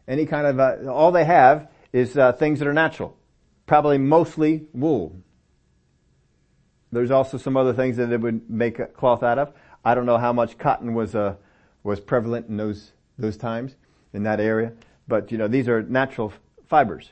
[0.06, 3.16] any kind of, uh, all they have is uh, things that are natural.
[3.66, 5.16] Probably mostly wool.
[6.90, 9.52] There's also some other things that it would make cloth out of.
[9.84, 11.36] I don't know how much cotton was, uh,
[11.82, 13.76] was prevalent in those, those times,
[14.12, 14.72] in that area.
[15.08, 16.32] But, you know, these are natural
[16.68, 17.10] fibers.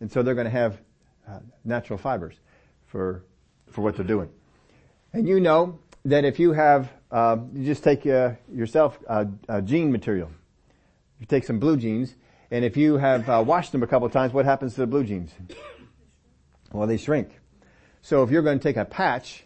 [0.00, 0.78] And so they're going to have
[1.28, 2.34] uh, natural fibers
[2.86, 3.24] for
[3.72, 4.28] for what they're doing.
[5.12, 8.98] And you know that if you have, uh, you just take uh, yourself
[9.64, 10.30] jean material.
[11.20, 12.14] You take some blue jeans,
[12.50, 14.86] and if you have uh, washed them a couple of times, what happens to the
[14.86, 15.30] blue jeans?
[16.72, 17.38] Well, they shrink.
[18.00, 19.44] So if you're going to take a patch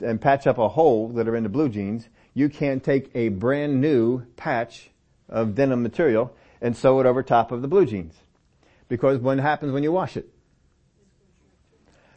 [0.00, 3.28] and patch up a hole that are in the blue jeans, you can't take a
[3.28, 4.90] brand new patch
[5.28, 8.14] of denim material and sew it over top of the blue jeans.
[8.88, 10.28] Because what happens when you wash it?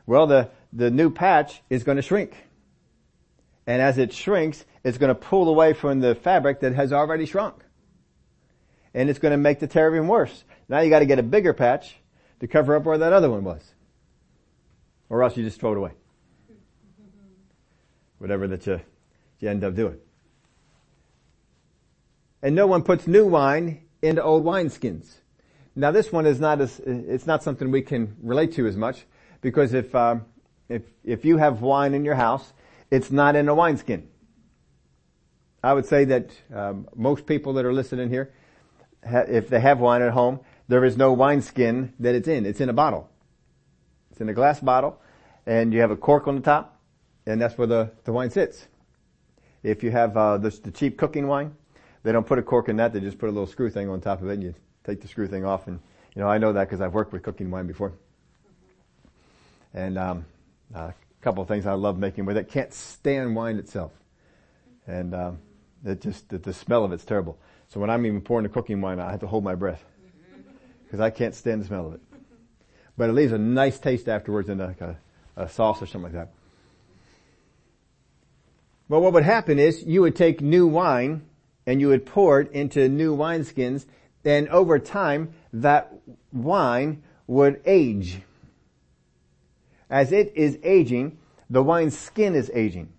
[0.05, 2.35] Well, the, the new patch is going to shrink.
[3.67, 7.25] And as it shrinks, it's going to pull away from the fabric that has already
[7.25, 7.55] shrunk.
[8.93, 10.43] And it's going to make the tear even worse.
[10.69, 11.95] Now you got to get a bigger patch
[12.39, 13.74] to cover up where that other one was.
[15.09, 15.91] Or else you just throw it away.
[18.17, 18.81] Whatever that you,
[19.39, 19.97] you end up doing.
[22.41, 25.15] And no one puts new wine into old wineskins.
[25.75, 29.05] Now this one is not as, it's not something we can relate to as much
[29.41, 30.17] because if, uh,
[30.69, 32.53] if, if you have wine in your house,
[32.91, 34.07] it's not in a wineskin.
[35.63, 38.31] I would say that um, most people that are listening here,
[39.03, 42.45] ha- if they have wine at home, there is no wineskin that it's in.
[42.45, 43.09] It's in a bottle.
[44.15, 45.01] It's in a glass bottle,
[45.45, 46.79] and you have a cork on the top,
[47.25, 48.65] and that's where the, the wine sits.
[49.61, 51.53] If you have uh, the, the cheap cooking wine,
[52.03, 52.93] they don't put a cork in that.
[52.93, 55.09] They just put a little screw thing on top of it, and you take the
[55.09, 55.67] screw thing off.
[55.67, 55.81] And
[56.15, 57.91] you know, I know that because I've worked with cooking wine before.
[59.73, 60.25] And um,
[60.73, 62.47] a couple of things I love making with it.
[62.47, 63.91] Can't stand wine itself,
[64.87, 65.39] and um,
[65.83, 67.37] it just the, the smell of it's terrible.
[67.67, 69.83] So when I'm even pouring the cooking wine, I have to hold my breath
[70.85, 72.01] because I can't stand the smell of it.
[72.97, 74.97] But it leaves a nice taste afterwards in like a,
[75.35, 76.29] a sauce or something like that.
[78.87, 81.23] But what would happen is you would take new wine
[81.65, 83.85] and you would pour it into new wineskins
[84.23, 85.93] and over time that
[86.31, 88.21] wine would age
[89.89, 91.17] as it is aging,
[91.49, 92.89] the wine's skin is aging.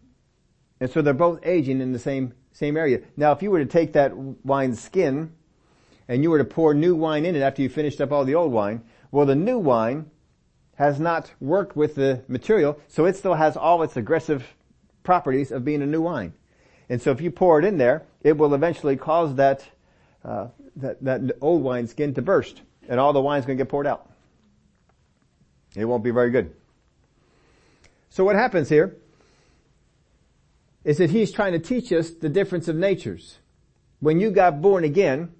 [0.80, 3.00] And so they're both aging in the same, same area.
[3.16, 5.32] Now if you were to take that wine skin
[6.08, 8.34] and you were to pour new wine in it after you finished up all the
[8.34, 10.10] old wine, well the new wine
[10.76, 14.46] has not worked with the material, so it still has all its aggressive
[15.02, 16.34] properties of being a new wine.
[16.88, 19.66] And so if you pour it in there, it will eventually cause that,
[20.24, 23.86] uh, that, that old wine skin to burst and all the wine's to get poured
[23.86, 24.10] out.
[25.74, 26.54] It won't be very good.
[28.10, 28.96] So what happens here
[30.84, 33.38] is that he's trying to teach us the difference of natures.
[34.00, 35.32] When you got born again,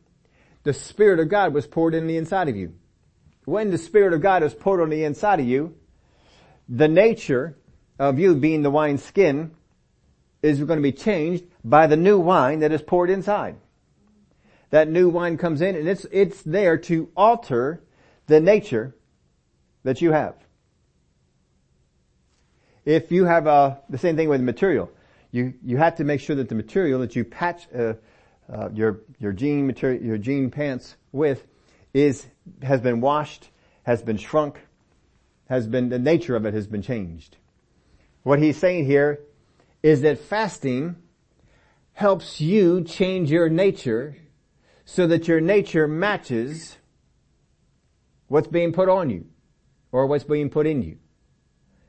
[0.65, 2.75] the Spirit of God was poured in the inside of you.
[3.47, 5.75] When the Spirit of God is poured on the inside of you,
[6.69, 7.57] the nature
[7.99, 9.53] of you being the wine skin
[10.43, 13.57] is going to be changed by the new wine that is poured inside.
[14.71, 17.85] That new wine comes in and it's, it's there to alter
[18.27, 18.95] the nature
[19.85, 20.35] that you have.
[22.85, 24.91] If you have uh, the same thing with material,
[25.33, 27.95] you you have to make sure that the material that you patch uh,
[28.49, 31.45] uh, your your jean material, your jean pants with,
[31.97, 32.27] is
[32.63, 33.49] has been washed,
[33.85, 34.61] has been shrunk,
[35.49, 37.39] has been the nature of it has been changed.
[38.23, 39.21] What he's saying here
[39.83, 40.97] is that fasting
[41.95, 44.17] helps you change your nature
[44.85, 46.77] so that your nature matches
[48.29, 49.25] what's being put on you
[49.91, 50.99] or what's being put in you.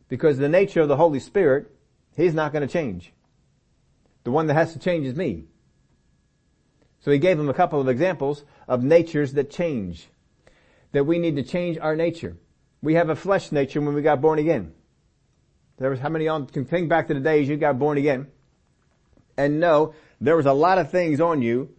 [0.07, 1.69] Because the nature of the Holy Spirit,
[2.15, 3.11] He's not going to change.
[4.23, 5.47] The one that has to change is me.
[7.01, 10.07] So he gave him a couple of examples of natures that change.
[10.91, 12.37] That we need to change our nature.
[12.81, 14.73] We have a flesh nature when we got born again.
[15.77, 18.27] There was how many on, can think back to the days you got born again
[19.37, 21.69] and know there was a lot of things on you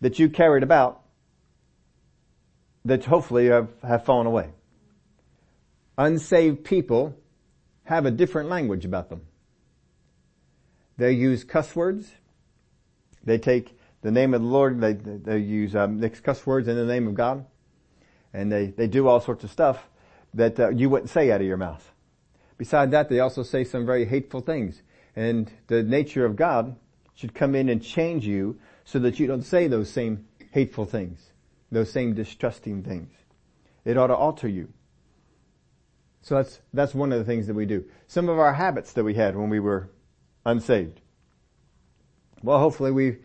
[0.00, 1.00] that you carried about
[2.84, 4.50] that hopefully have, have fallen away.
[5.96, 7.16] Unsaved people
[7.84, 9.22] have a different language about them.
[10.96, 12.10] They use cuss words.
[13.22, 16.76] They take the name of the Lord, they, they use um, mixed cuss words in
[16.76, 17.46] the name of God.
[18.34, 19.88] And they, they do all sorts of stuff
[20.34, 21.90] that uh, you wouldn't say out of your mouth.
[22.58, 24.82] Beside that, they also say some very hateful things.
[25.16, 26.76] And the nature of God
[27.14, 31.32] should come in and change you so that you don't say those same hateful things,
[31.72, 33.10] those same distrusting things.
[33.86, 34.68] It ought to alter you.
[36.20, 37.86] So that's, that's one of the things that we do.
[38.06, 39.88] Some of our habits that we had when we were
[40.44, 41.00] unsaved.
[42.42, 43.16] Well, hopefully we,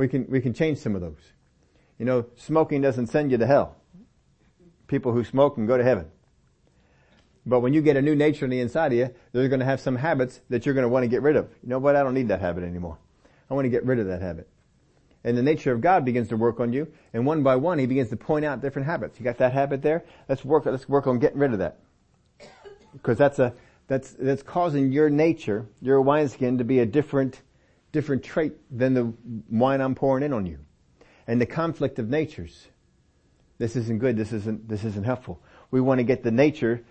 [0.00, 1.20] we can, we can change some of those.
[1.98, 3.76] You know, smoking doesn't send you to hell.
[4.86, 6.06] People who smoke can go to heaven.
[7.44, 9.66] But when you get a new nature on the inside of you, there's going to
[9.66, 11.50] have some habits that you're going to want to get rid of.
[11.62, 11.96] You know what?
[11.96, 12.98] I don't need that habit anymore.
[13.50, 14.48] I want to get rid of that habit.
[15.22, 17.84] And the nature of God begins to work on you, and one by one, He
[17.84, 19.18] begins to point out different habits.
[19.18, 20.04] You got that habit there?
[20.28, 21.78] Let's work, let's work on getting rid of that
[22.92, 23.52] because that's a
[23.86, 27.42] that's that's causing your nature, your wineskin, to be a different
[27.92, 29.12] different trait than the
[29.50, 30.58] wine I'm pouring in on you,
[31.26, 32.68] and the conflict of natures.
[33.58, 34.16] This isn't good.
[34.16, 35.42] This isn't this isn't helpful.
[35.70, 36.84] We want to get the nature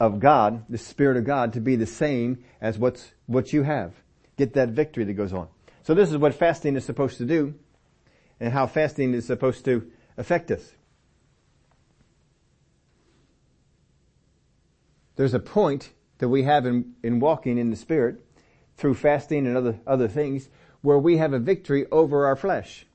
[0.00, 3.94] of God, the Spirit of God, to be the same as what's what you have.
[4.36, 5.48] Get that victory that goes on.
[5.82, 7.54] So this is what fasting is supposed to do,
[8.40, 10.72] and how fasting is supposed to affect us.
[15.16, 18.24] there's a point that we have in, in walking in the Spirit
[18.76, 20.48] through fasting and other, other things
[20.82, 22.86] where we have a victory over our flesh.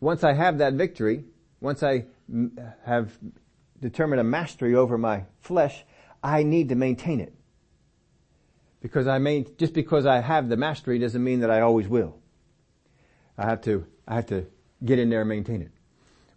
[0.00, 1.24] Once I have that victory,
[1.60, 2.06] once I
[2.84, 3.18] have
[3.80, 5.84] determined a mastery over my flesh,
[6.22, 7.34] I need to maintain it.
[8.80, 12.16] Because I main, just because I have the mastery doesn't mean that I always will.
[13.36, 14.46] I have to, I have to
[14.84, 15.70] get in there and maintain it.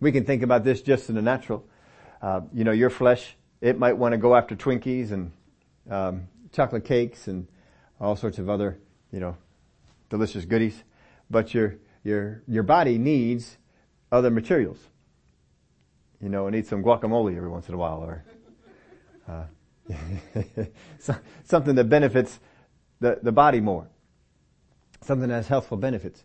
[0.01, 1.65] We can think about this just in the natural.
[2.21, 5.31] Uh, you know, your flesh it might want to go after Twinkies and
[5.89, 7.47] um, chocolate cakes and
[8.03, 8.77] all sorts of other,
[9.11, 9.37] you know,
[10.09, 10.83] delicious goodies.
[11.29, 13.57] But your your your body needs
[14.11, 14.77] other materials.
[16.21, 18.23] You know, it needs some guacamole every once in a while, or
[19.27, 19.45] uh,
[21.45, 22.39] something that benefits
[22.99, 23.87] the the body more.
[25.01, 26.23] Something that has healthful benefits.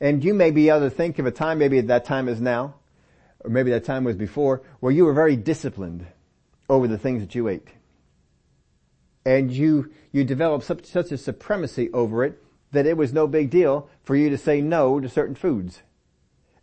[0.00, 2.74] And you may be able to think of a time, maybe that time is now,
[3.40, 6.06] or maybe that time was before, where you were very disciplined
[6.68, 7.68] over the things that you ate.
[9.24, 13.50] And you, you developed such, such a supremacy over it that it was no big
[13.50, 15.82] deal for you to say no to certain foods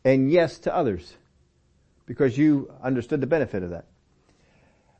[0.04, 1.16] and yes to others
[2.06, 3.86] because you understood the benefit of that.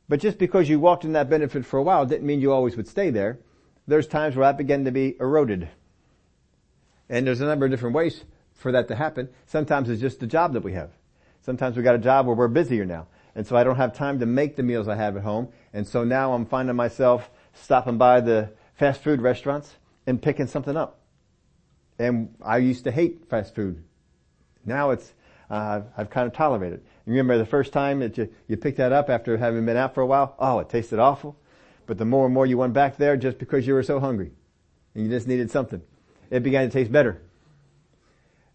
[0.08, 2.78] But just because you walked in that benefit for a while didn't mean you always
[2.78, 3.40] would stay there.
[3.88, 5.70] There's times where that began to be eroded.
[7.10, 9.30] And there's a number of different ways for that to happen.
[9.48, 10.92] Sometimes it's just the job that we have.
[11.42, 13.08] Sometimes we got a job where we're busier now.
[13.36, 15.50] And so I don't have time to make the meals I have at home.
[15.74, 19.76] And so now I'm finding myself stopping by the fast food restaurants
[20.08, 21.00] and picking something up.
[21.98, 23.84] And I used to hate fast food.
[24.66, 25.14] Now it's,
[25.50, 26.82] uh, I've kind of tolerated.
[27.06, 29.94] You remember the first time that you, you picked that up after having been out
[29.94, 30.36] for a while?
[30.40, 31.36] Oh, it tasted awful.
[31.86, 34.32] But the more and more you went back there just because you were so hungry
[34.94, 35.82] and you just needed something,
[36.30, 37.22] it began to taste better.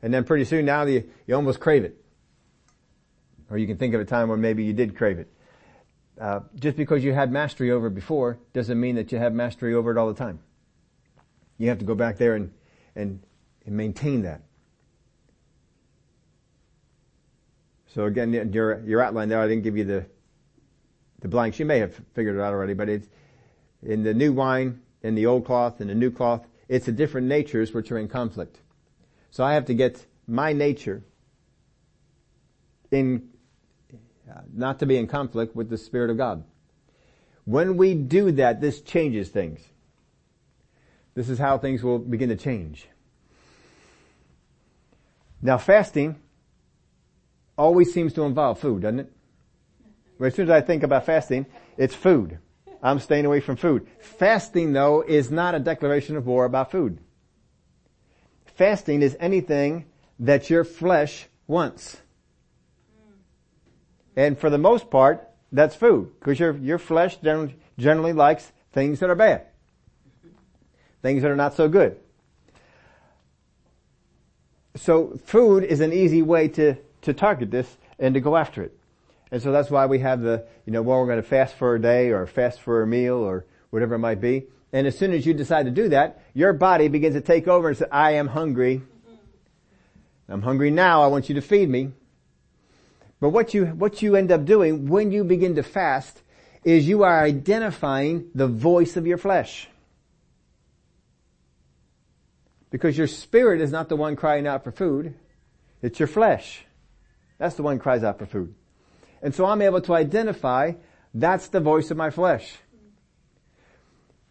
[0.03, 1.97] And then pretty soon now you, you almost crave it.
[3.51, 5.29] Or you can think of a time where maybe you did crave it.
[6.21, 9.75] Uh, just because you had mastery over it before doesn't mean that you have mastery
[9.75, 10.39] over it all the time.
[11.59, 12.53] You have to go back there and,
[12.95, 13.21] and,
[13.67, 14.43] and maintain that.
[17.95, 20.07] So again, your, your outline there, I didn't give you the,
[21.21, 21.59] the blanks.
[21.59, 23.09] You may have figured it out already, but it's
[23.83, 27.27] in the new wine, in the old cloth, in the new cloth, it's the different
[27.27, 28.59] natures which are in conflict.
[29.31, 31.05] So I have to get my nature
[32.91, 33.31] in,
[34.31, 36.45] Uh, not to be in conflict with the Spirit of God.
[37.45, 39.61] When we do that, this changes things.
[41.15, 42.89] This is how things will begin to change.
[45.43, 46.17] Now fasting
[47.57, 49.13] always seems to involve food, doesn't it?
[50.21, 51.45] as soon as I think about fasting,
[51.77, 52.39] it's food.
[52.83, 53.87] I'm staying away from food.
[53.99, 56.99] Fasting though is not a declaration of war about food.
[58.47, 59.85] Fasting is anything
[60.19, 61.99] that your flesh wants.
[64.17, 66.13] And for the most part, that's food.
[66.19, 69.47] Because your, your flesh generally, generally likes things that are bad.
[71.03, 71.99] Things that are not so good.
[74.77, 78.77] So food is an easy way to, to target this and to go after it.
[79.31, 81.75] And so that's why we have the, you know, well, we're going to fast for
[81.75, 84.45] a day or fast for a meal or whatever it might be.
[84.73, 87.69] And as soon as you decide to do that, your body begins to take over
[87.69, 88.83] and say, I am hungry.
[90.29, 91.03] I'm hungry now.
[91.03, 91.93] I want you to feed me.
[93.21, 96.23] But what you, what you end up doing when you begin to fast
[96.65, 99.69] is you are identifying the voice of your flesh.
[102.71, 105.15] Because your spirit is not the one crying out for food.
[105.83, 106.65] It's your flesh.
[107.39, 108.55] That's the one cries out for food.
[109.23, 110.73] And so I'm able to identify
[111.13, 112.57] that's the voice of my flesh.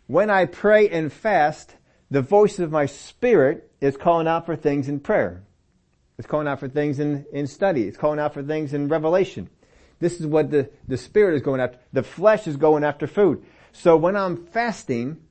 [0.08, 1.76] When I pray and fast,
[2.12, 5.44] the voice of my spirit is calling out for things in prayer.
[6.18, 7.84] It's calling out for things in, in study.
[7.84, 9.50] It's calling out for things in revelation.
[10.00, 11.80] This is what the, the spirit is going after.
[11.92, 13.44] The flesh is going after food.
[13.72, 15.22] So when I'm fasting,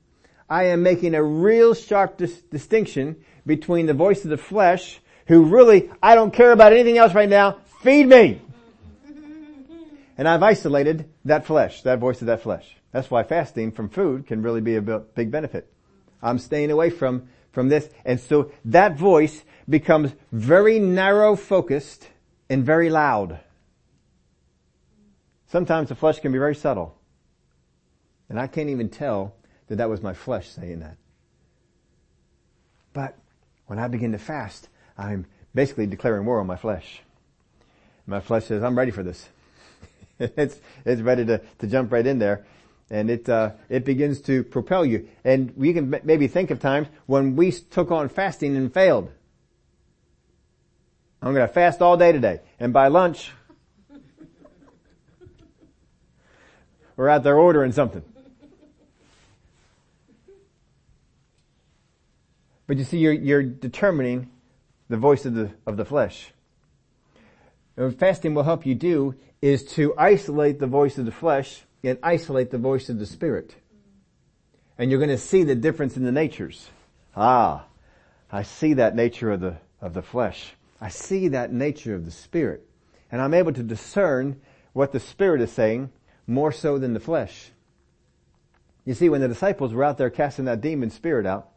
[0.49, 5.45] I am making a real sharp dis- distinction between the voice of the flesh, who
[5.45, 8.41] really, I don't care about anything else right now, feed me!
[10.15, 12.77] And I've isolated that flesh, that voice of that flesh.
[12.91, 15.67] That's why fasting from food can really be a big benefit.
[16.21, 17.89] I'm staying away from, from this.
[18.05, 22.07] And so that voice becomes very narrow focused
[22.49, 23.39] and very loud.
[25.47, 26.97] Sometimes the flesh can be very subtle.
[28.29, 29.35] And I can't even tell
[29.67, 30.97] that that was my flesh saying that.
[32.93, 33.15] But
[33.67, 37.01] when I begin to fast, I'm basically declaring war on my flesh.
[38.05, 39.27] My flesh says, I'm ready for this.
[40.19, 42.45] it's, it's ready to, to jump right in there.
[42.89, 45.07] And it, uh, it begins to propel you.
[45.23, 49.11] And we can maybe think of times when we took on fasting and failed.
[51.23, 52.41] I'm going to fast all day today.
[52.59, 53.31] And by lunch,
[56.97, 58.03] we're out there ordering something.
[62.67, 64.31] But you see, you're, you're determining
[64.89, 66.33] the voice of the, of the flesh.
[67.77, 71.61] And what fasting will help you do is to isolate the voice of the flesh
[71.85, 73.55] and isolate the voice of the spirit.
[74.77, 76.67] And you're going to see the difference in the natures.
[77.15, 77.63] Ah,
[78.29, 80.53] I see that nature of the, of the flesh.
[80.83, 82.67] I see that nature of the spirit.
[83.09, 84.41] And I'm able to discern
[84.73, 85.91] what the spirit is saying
[86.27, 87.51] more so than the flesh.
[88.83, 91.51] You see, when the disciples were out there casting that demon spirit out,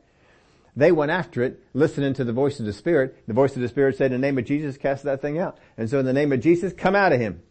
[0.76, 3.26] they went after it, listening to the voice of the Spirit.
[3.26, 5.58] The voice of the Spirit said, in the name of Jesus, cast that thing out.
[5.76, 7.42] And so in the name of Jesus, come out of him.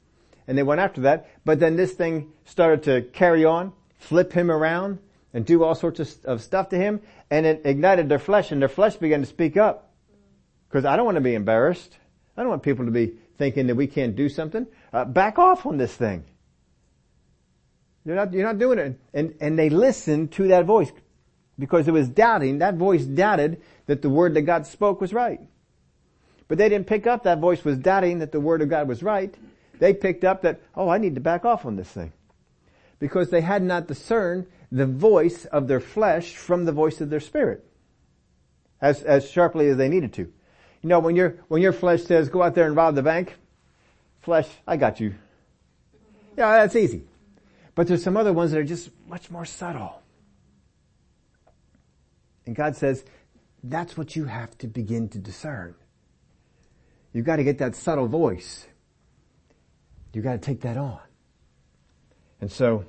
[0.47, 1.27] And they went after that.
[1.43, 4.99] But then this thing started to carry on, flip him around,
[5.33, 7.01] and do all sorts of, of stuff to him.
[7.31, 9.84] And it ignited their flesh, and their flesh began to speak up.
[10.75, 11.97] Because I don't want to be embarrassed.
[12.35, 14.67] I don't want people to be thinking that we can't do something.
[14.91, 16.25] Uh, back off on this thing.
[18.03, 18.99] You're not, you're not doing it.
[19.13, 20.91] And, and they listened to that voice
[21.57, 25.39] because it was doubting, that voice doubted that the word that God spoke was right.
[26.49, 29.01] But they didn't pick up that voice was doubting that the word of God was
[29.01, 29.33] right.
[29.79, 32.11] They picked up that, oh, I need to back off on this thing.
[32.99, 37.21] Because they had not discerned the voice of their flesh from the voice of their
[37.21, 37.63] spirit.
[38.81, 40.33] As, as sharply as they needed to.
[40.85, 43.35] You know, when your, when your flesh says, go out there and rob the bank,
[44.21, 45.15] flesh, I got you.
[46.37, 47.05] Yeah, that's easy.
[47.73, 50.03] But there's some other ones that are just much more subtle.
[52.45, 53.03] And God says,
[53.63, 55.73] that's what you have to begin to discern.
[57.13, 58.67] You've got to get that subtle voice.
[60.13, 60.99] You've got to take that on.
[62.39, 62.85] And so,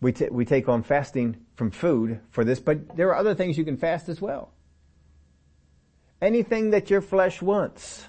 [0.00, 3.58] we, t- we take on fasting from food for this, but there are other things
[3.58, 4.51] you can fast as well.
[6.22, 8.06] Anything that your flesh wants.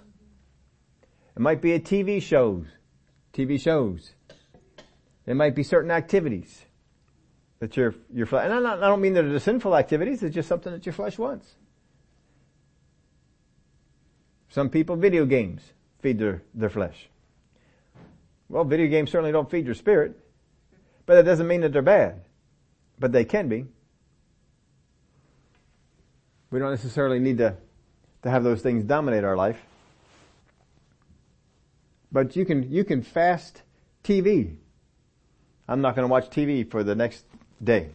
[1.36, 2.68] It might be a TV shows,
[3.34, 4.14] TV shows.
[5.26, 6.66] It might be certain activities
[7.60, 10.48] that your, your flesh, and not, I don't mean that they're sinful activities, it's just
[10.48, 11.56] something that your flesh wants.
[14.50, 15.62] Some people, video games
[16.02, 17.10] feed their, their flesh.
[18.48, 20.20] Well, video games certainly don't feed your spirit,
[21.08, 22.22] but that doesn't mean that they're bad.
[23.00, 23.66] But they can be.
[26.52, 27.56] We don't necessarily need to,
[28.24, 29.60] to have those things dominate our life.
[32.12, 33.62] But you can, you can fast
[34.04, 34.56] TV.
[35.68, 37.26] I'm not going to watch TV for the next
[37.64, 37.90] day.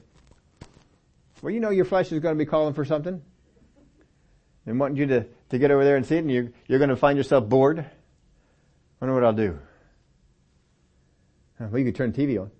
[1.42, 3.22] Well, you know your flesh is going to be calling for something
[4.66, 6.90] and wanting you to, to get over there and see it and you're, you're going
[6.90, 7.78] to find yourself bored.
[7.78, 7.84] I
[9.00, 9.58] wonder what I'll do.
[11.60, 12.50] Well, you could turn TV on.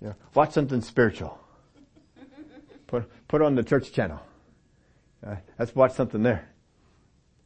[0.00, 1.43] Yeah, watch something spiritual.
[2.94, 4.20] Put, put on the church channel.
[5.26, 6.48] Uh, let's watch something there.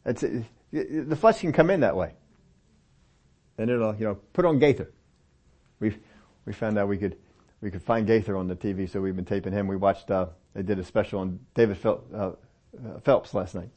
[0.05, 2.13] It's, it, the flesh can come in that way.
[3.57, 4.93] And it'll, you know, put on Gaither.
[5.81, 5.97] We
[6.45, 7.17] we found out we could
[7.63, 9.69] we could find Gaither on the TV, so we've been taping him.
[9.69, 10.11] We watched.
[10.11, 12.33] Uh, they did a special on David Phelps, uh,
[13.05, 13.71] Phelps last night,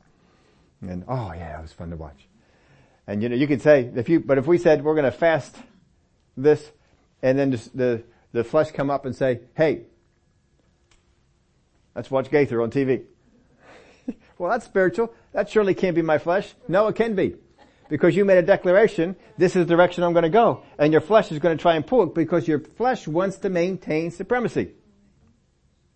[0.82, 2.28] and oh yeah, it was fun to watch.
[3.07, 5.17] And you know, you could say if you, but if we said we're going to
[5.17, 5.55] fast
[6.36, 6.69] this,
[7.22, 8.03] and then just the
[8.34, 9.84] the flesh come up and say, hey,
[11.96, 13.04] let's watch Gaither on TV.
[14.38, 15.14] well, that's spiritual.
[15.34, 16.54] That surely can't be my flesh.
[16.68, 17.36] No, it can be
[17.92, 20.64] because you made a declaration, this is the direction I'm going to go.
[20.80, 23.50] And your flesh is going to try and pull it because your flesh wants to
[23.50, 24.72] maintain supremacy.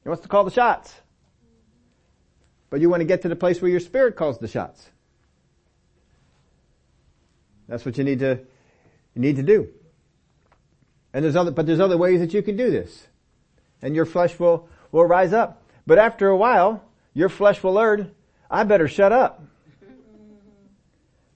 [0.03, 0.93] It wants to call the shots.
[2.69, 4.89] But you want to get to the place where your spirit calls the shots.
[7.69, 8.41] That's what you need to,
[9.13, 9.69] you need to do.
[11.13, 13.07] And there's other, but there's other ways that you can do this.
[13.81, 15.63] And your flesh will, will rise up.
[15.87, 16.83] But after a while,
[17.13, 18.11] your flesh will learn,
[18.49, 19.43] I better shut up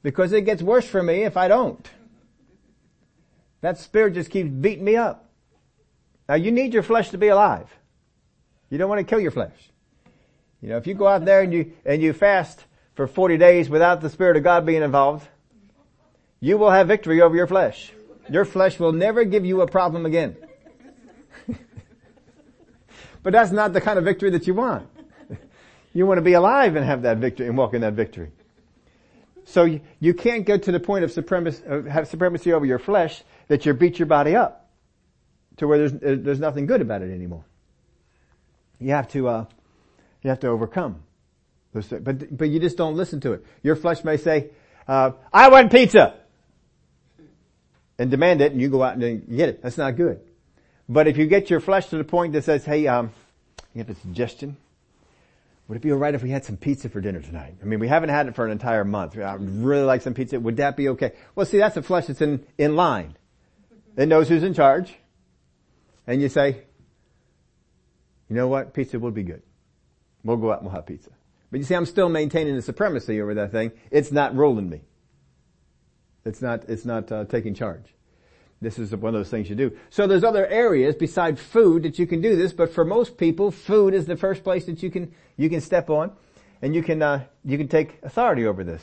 [0.01, 1.89] because it gets worse for me if I don't.
[3.61, 5.29] That spirit just keeps beating me up.
[6.27, 7.69] Now you need your flesh to be alive.
[8.69, 9.71] You don't want to kill your flesh.
[10.61, 13.69] You know, if you go out there and you, and you fast for 40 days
[13.69, 15.27] without the Spirit of God being involved,
[16.39, 17.91] you will have victory over your flesh.
[18.29, 20.37] Your flesh will never give you a problem again.
[23.24, 24.88] But that's not the kind of victory that you want.
[25.91, 28.32] You want to be alive and have that victory and walk in that victory.
[29.45, 33.65] So you, can't get to the point of supremacy, have supremacy over your flesh that
[33.65, 34.70] you beat your body up
[35.57, 37.43] to where there's, uh, there's nothing good about it anymore.
[38.80, 39.45] You have to, uh,
[40.22, 41.01] you have to overcome
[41.74, 41.88] those.
[41.88, 43.45] But, but you just don't listen to it.
[43.63, 44.51] Your flesh may say,
[44.88, 46.15] uh, I want pizza!
[47.97, 49.63] And demand it and you go out and get it.
[49.63, 50.22] That's not good.
[50.89, 53.11] But if you get your flesh to the point that says, hey, um,
[53.75, 54.57] you have a suggestion?
[55.67, 57.53] Would it be alright if we had some pizza for dinner tonight?
[57.61, 59.15] I mean, we haven't had it for an entire month.
[59.15, 60.39] I would really like some pizza.
[60.39, 61.11] Would that be okay?
[61.35, 63.15] Well, see, that's the flesh that's in, in line.
[63.95, 64.95] It knows who's in charge.
[66.07, 66.63] And you say,
[68.27, 68.73] you know what?
[68.73, 69.43] Pizza will be good.
[70.23, 71.11] We'll go out and we'll have pizza.
[71.51, 73.71] But you see, I'm still maintaining the supremacy over that thing.
[73.91, 74.81] It's not ruling me.
[76.25, 77.85] It's not, it's not uh, taking charge.
[78.62, 79.78] This is one of those things you do.
[79.89, 83.51] So there's other areas besides food that you can do this, but for most people,
[83.51, 86.12] food is the first place that you can, you can step on
[86.62, 88.82] and you can, uh, you can take authority over this.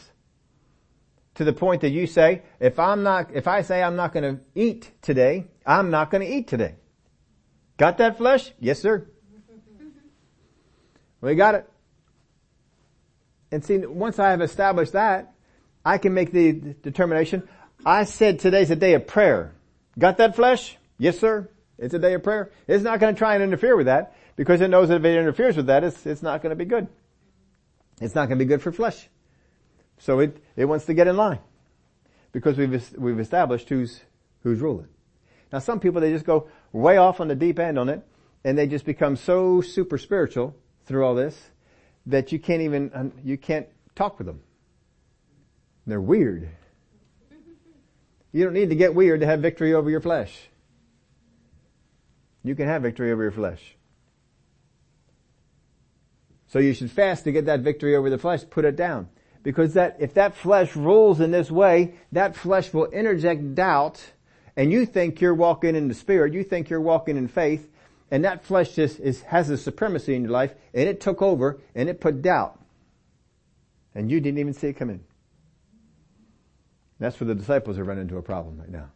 [1.35, 4.41] To the point that you say, if I'm not, if I say I'm not gonna
[4.55, 6.77] eat today, I'm not gonna eat today.
[7.77, 8.53] Got that flesh?
[8.59, 9.07] Yes sir.
[11.20, 11.68] We got it.
[13.53, 15.35] And see, once I have established that,
[15.85, 17.47] I can make the determination.
[17.85, 19.55] I said today's a day of prayer.
[19.99, 20.76] Got that flesh?
[20.99, 21.49] Yes, sir.
[21.78, 22.51] It's a day of prayer.
[22.66, 25.18] It's not going to try and interfere with that because it knows that if it
[25.18, 26.88] interferes with that, it's, it's not going to be good.
[28.01, 29.09] It's not going to be good for flesh.
[29.99, 31.38] So it, it wants to get in line
[32.32, 34.01] because we've, we've established who's,
[34.42, 34.88] who's ruling.
[35.53, 38.03] Now some people, they just go way off on the deep end on it
[38.44, 41.51] and they just become so super spiritual through all this
[42.07, 44.40] that you can't even, you can't talk with them.
[45.86, 46.49] They're weird.
[48.33, 50.49] You don't need to get weird to have victory over your flesh.
[52.43, 53.77] You can have victory over your flesh.
[56.49, 59.09] So you should fast to get that victory over the flesh, put it down.
[59.43, 64.03] Because that, if that flesh rules in this way, that flesh will interject doubt,
[64.57, 67.68] and you think you're walking in the spirit, you think you're walking in faith,
[68.11, 71.59] and that flesh just is, has a supremacy in your life, and it took over,
[71.74, 72.61] and it put doubt.
[73.95, 75.05] And you didn't even see it come in.
[76.99, 78.90] That's where the disciples are running into a problem right now.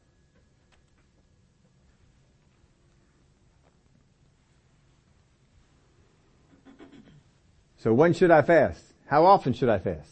[7.76, 8.84] So when should I fast?
[9.07, 10.11] How often should I fast?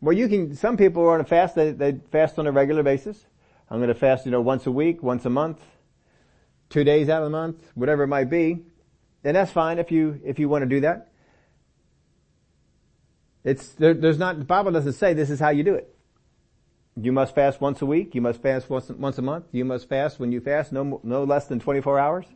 [0.00, 2.82] Well, you can, some people are on a fast, they, they fast on a regular
[2.82, 3.24] basis.
[3.70, 5.60] I'm going to fast, you know, once a week, once a month,
[6.68, 8.64] two days out of the month, whatever it might be.
[9.24, 11.10] And that's fine if you, if you want to do that.
[13.42, 15.94] It's, there, there's not, the Bible doesn't say this is how you do it.
[17.00, 18.14] You must fast once a week.
[18.14, 19.46] You must fast once, once a month.
[19.52, 22.26] You must fast when you fast no, no less than 24 hours.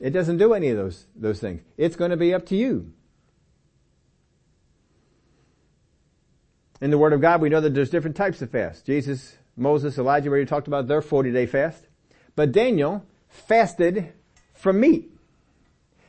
[0.00, 1.62] It doesn't do any of those, those things.
[1.76, 2.92] It's going to be up to you.
[6.80, 8.86] In the Word of God, we know that there's different types of fast.
[8.86, 11.86] Jesus, Moses, Elijah already talked about their 40 day fast.
[12.34, 14.12] But Daniel fasted
[14.54, 15.12] from meat.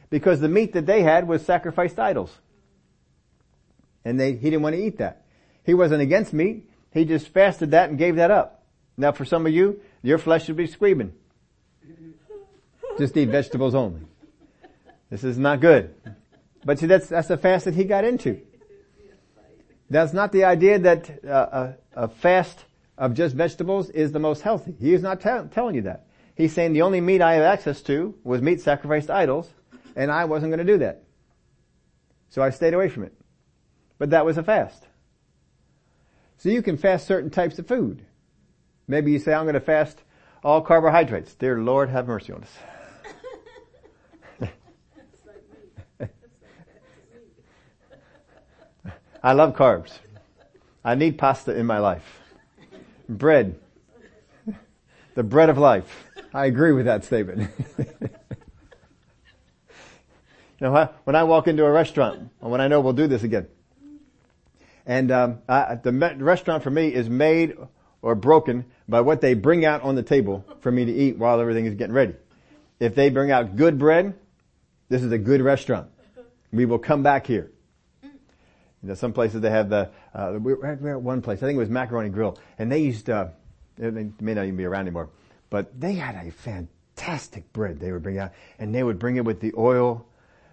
[0.09, 2.35] Because the meat that they had was sacrificed idols.
[4.03, 5.25] And they, he didn't want to eat that.
[5.65, 6.69] He wasn't against meat.
[6.91, 8.63] He just fasted that and gave that up.
[8.97, 11.13] Now for some of you, your flesh should be screaming.
[12.97, 14.01] Just eat vegetables only.
[15.09, 15.93] This is not good.
[16.63, 18.41] But see, that's, that's the fast that he got into.
[19.89, 22.63] That's not the idea that uh, a, a, fast
[22.97, 24.73] of just vegetables is the most healthy.
[24.79, 26.05] He is not t- telling you that.
[26.35, 29.49] He's saying the only meat I have access to was meat sacrificed to idols,
[29.95, 31.03] and I wasn't going to do that.
[32.29, 33.13] So I stayed away from it.
[33.97, 34.87] But that was a fast.
[36.41, 38.03] So you can fast certain types of food.
[38.87, 40.01] Maybe you say, I'm going to fast
[40.43, 41.35] all carbohydrates.
[41.35, 42.43] Dear Lord, have mercy on
[44.41, 44.49] us.
[49.23, 49.91] I love carbs.
[50.83, 52.19] I need pasta in my life.
[53.07, 53.59] Bread.
[55.13, 56.05] The bread of life.
[56.33, 57.51] I agree with that statement.
[57.77, 58.09] you
[60.59, 63.45] know, when I walk into a restaurant, when I know we'll do this again,
[64.85, 67.55] and um, I, the restaurant for me is made
[68.01, 71.39] or broken by what they bring out on the table for me to eat while
[71.39, 72.15] everything is getting ready.
[72.79, 74.15] If they bring out good bread,
[74.89, 75.89] this is a good restaurant.
[76.51, 77.51] We will come back here.
[78.03, 78.09] You
[78.89, 81.59] know, some places they have the, uh, we were at one place, I think it
[81.59, 83.27] was Macaroni Grill, and they used, uh,
[83.77, 85.09] they may not even be around anymore,
[85.51, 89.23] but they had a fantastic bread they would bring out, and they would bring it
[89.23, 90.07] with the oil,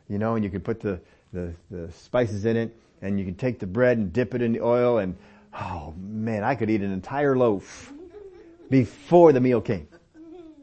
[0.08, 1.00] you know, and you could put the,
[1.32, 4.52] the, the spices in it, and you can take the bread and dip it in
[4.52, 5.16] the oil, and
[5.54, 7.92] oh man, I could eat an entire loaf
[8.70, 9.88] before the meal came.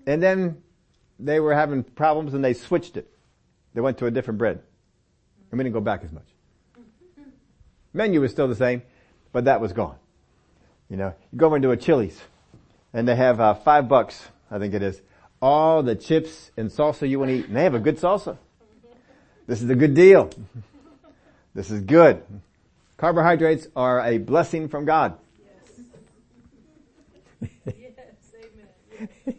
[0.05, 0.61] And then
[1.19, 3.11] they were having problems and they switched it.
[3.73, 4.61] They went to a different bread.
[5.51, 6.27] And we didn't go back as much.
[7.93, 8.81] Menu was still the same,
[9.31, 9.95] but that was gone.
[10.89, 12.19] You know, you go over into a Chili's
[12.93, 14.21] and they have uh, five bucks,
[14.51, 15.01] I think it is,
[15.41, 18.37] all the chips and salsa you want to eat, and they have a good salsa.
[19.47, 20.29] This is a good deal.
[21.55, 22.21] This is good.
[22.97, 25.17] Carbohydrates are a blessing from God.
[27.39, 27.49] Yes.
[27.65, 29.37] yes,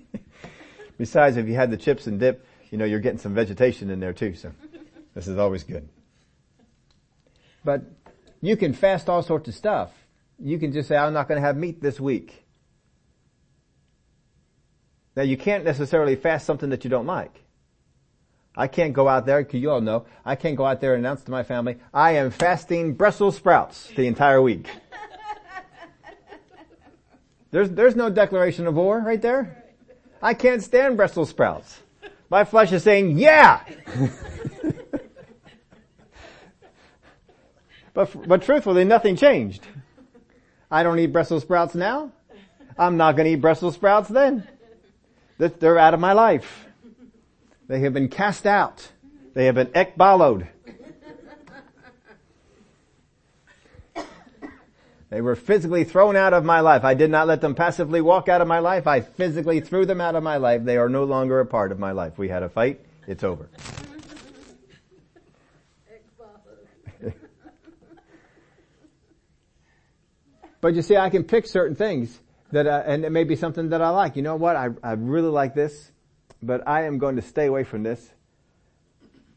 [0.98, 4.00] Besides, if you had the chips and dip, you know, you're getting some vegetation in
[4.00, 4.50] there too, so
[5.14, 5.86] this is always good.
[7.62, 7.82] But
[8.40, 9.92] you can fast all sorts of stuff.
[10.38, 12.44] You can just say, I'm not going to have meat this week.
[15.14, 17.42] Now you can't necessarily fast something that you don't like.
[18.56, 21.04] I can't go out there, cause you all know, I can't go out there and
[21.04, 24.68] announce to my family, I am fasting Brussels sprouts the entire week.
[27.52, 29.64] There's, there's no declaration of war right there.
[30.20, 31.78] I can't stand Brussels sprouts.
[32.28, 33.62] My flesh is saying, yeah!
[37.96, 39.66] But, but truthfully, nothing changed.
[40.70, 42.12] I don't eat Brussels sprouts now.
[42.76, 44.46] I'm not going to eat Brussels sprouts then.
[45.38, 46.65] They're out of my life.
[47.68, 48.88] They have been cast out.
[49.34, 50.48] They have been ekbaloed.
[55.08, 56.84] They were physically thrown out of my life.
[56.84, 58.86] I did not let them passively walk out of my life.
[58.86, 60.64] I physically threw them out of my life.
[60.64, 62.18] They are no longer a part of my life.
[62.18, 62.80] We had a fight.
[63.06, 63.48] It's over.
[70.60, 72.18] But you see, I can pick certain things
[72.50, 74.16] that, uh, and it may be something that I like.
[74.16, 74.56] You know what?
[74.56, 75.92] I, I really like this,
[76.42, 78.10] but I am going to stay away from this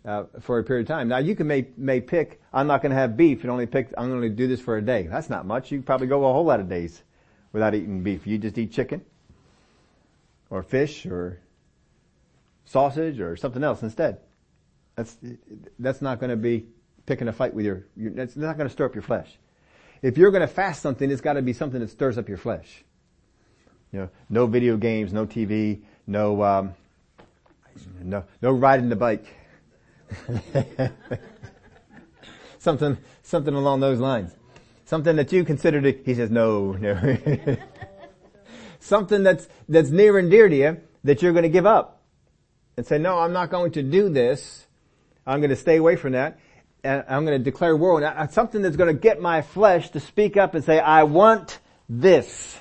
[0.05, 1.07] uh, for a period of time.
[1.07, 2.41] Now you can may may pick.
[2.53, 3.93] I'm not going to have beef, and only pick.
[3.97, 5.03] I'm going to do this for a day.
[5.03, 5.71] That's not much.
[5.71, 7.01] You probably go a whole lot of days
[7.51, 8.27] without eating beef.
[8.27, 9.03] You just eat chicken,
[10.49, 11.39] or fish, or
[12.65, 14.19] sausage, or something else instead.
[14.95, 15.17] That's
[15.77, 16.67] that's not going to be
[17.05, 17.85] picking a fight with your.
[17.95, 19.37] your that's not going to stir up your flesh
[20.01, 22.37] if you're going to fast something, it's got to be something that stirs up your
[22.37, 22.83] flesh.
[23.91, 26.73] You know, no video games, no TV, no um,
[28.01, 29.25] no no riding the bike.
[32.59, 34.35] something something along those lines.
[34.85, 37.17] Something that you consider to, he says no, no.
[38.79, 42.01] something that's that's near and dear to you that you're going to give up
[42.79, 44.65] and say, no, I'm not going to do this.
[45.25, 46.39] I'm going to stay away from that.
[46.83, 49.89] and I'm going to declare war on uh, something that's going to get my flesh
[49.91, 52.57] to speak up and say, I want this.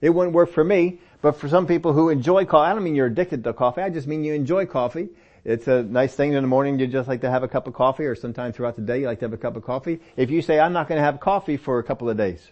[0.00, 2.94] It wouldn't work for me, but for some people who enjoy coffee, I don't mean
[2.94, 5.08] you're addicted to coffee, I just mean you enjoy coffee.
[5.44, 7.74] It's a nice thing in the morning you just like to have a cup of
[7.74, 10.00] coffee or sometime throughout the day you like to have a cup of coffee.
[10.16, 12.46] If you say, I'm not going to have coffee for a couple of days,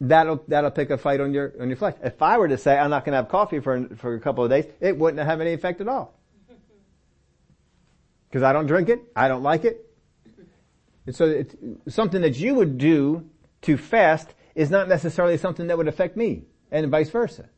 [0.00, 1.94] that'll, that'll pick a fight on your, on your flesh.
[2.02, 4.44] If I were to say, I'm not going to have coffee for, for a couple
[4.44, 6.18] of days, it wouldn't have any effect at all.
[8.28, 9.88] Because I don't drink it, I don't like it.
[11.06, 11.54] And so it's
[11.88, 13.28] something that you would do
[13.62, 16.42] to fast is not necessarily something that would affect me,
[16.72, 17.48] and vice versa.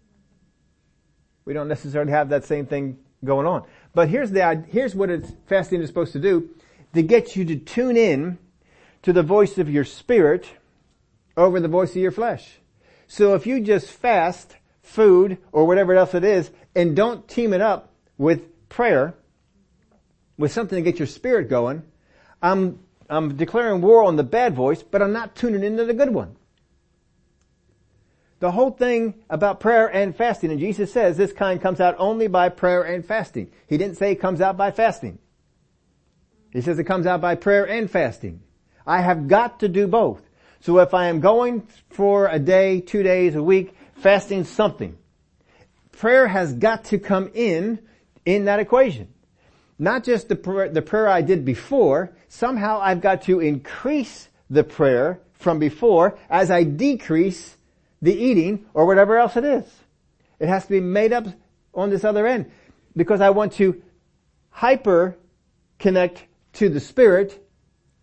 [1.46, 3.64] We don't necessarily have that same thing going on.
[3.94, 6.50] But here's the, here's what it's, fasting is supposed to do,
[6.92, 8.38] to get you to tune in
[9.02, 10.46] to the voice of your spirit
[11.36, 12.58] over the voice of your flesh.
[13.06, 17.60] So if you just fast food or whatever else it is and don't team it
[17.60, 19.14] up with prayer,
[20.36, 21.82] with something to get your spirit going,
[22.42, 26.10] I'm, I'm declaring war on the bad voice, but I'm not tuning into the good
[26.10, 26.35] one.
[28.38, 32.26] The whole thing about prayer and fasting, and Jesus says this kind comes out only
[32.26, 33.50] by prayer and fasting.
[33.66, 35.18] He didn't say it comes out by fasting.
[36.52, 38.40] He says it comes out by prayer and fasting.
[38.86, 40.22] I have got to do both.
[40.60, 44.96] So if I am going for a day, two days, a week, fasting something,
[45.92, 47.78] prayer has got to come in,
[48.24, 49.08] in that equation.
[49.78, 54.64] Not just the prayer, the prayer I did before, somehow I've got to increase the
[54.64, 57.55] prayer from before as I decrease
[58.02, 59.64] the eating or whatever else it is.
[60.38, 61.26] It has to be made up
[61.74, 62.50] on this other end
[62.96, 63.82] because I want to
[64.50, 65.16] hyper
[65.78, 66.24] connect
[66.54, 67.42] to the spirit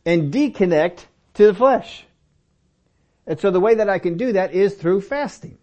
[0.06, 2.06] and deconnect to the flesh.
[3.26, 5.58] And so the way that I can do that is through fasting.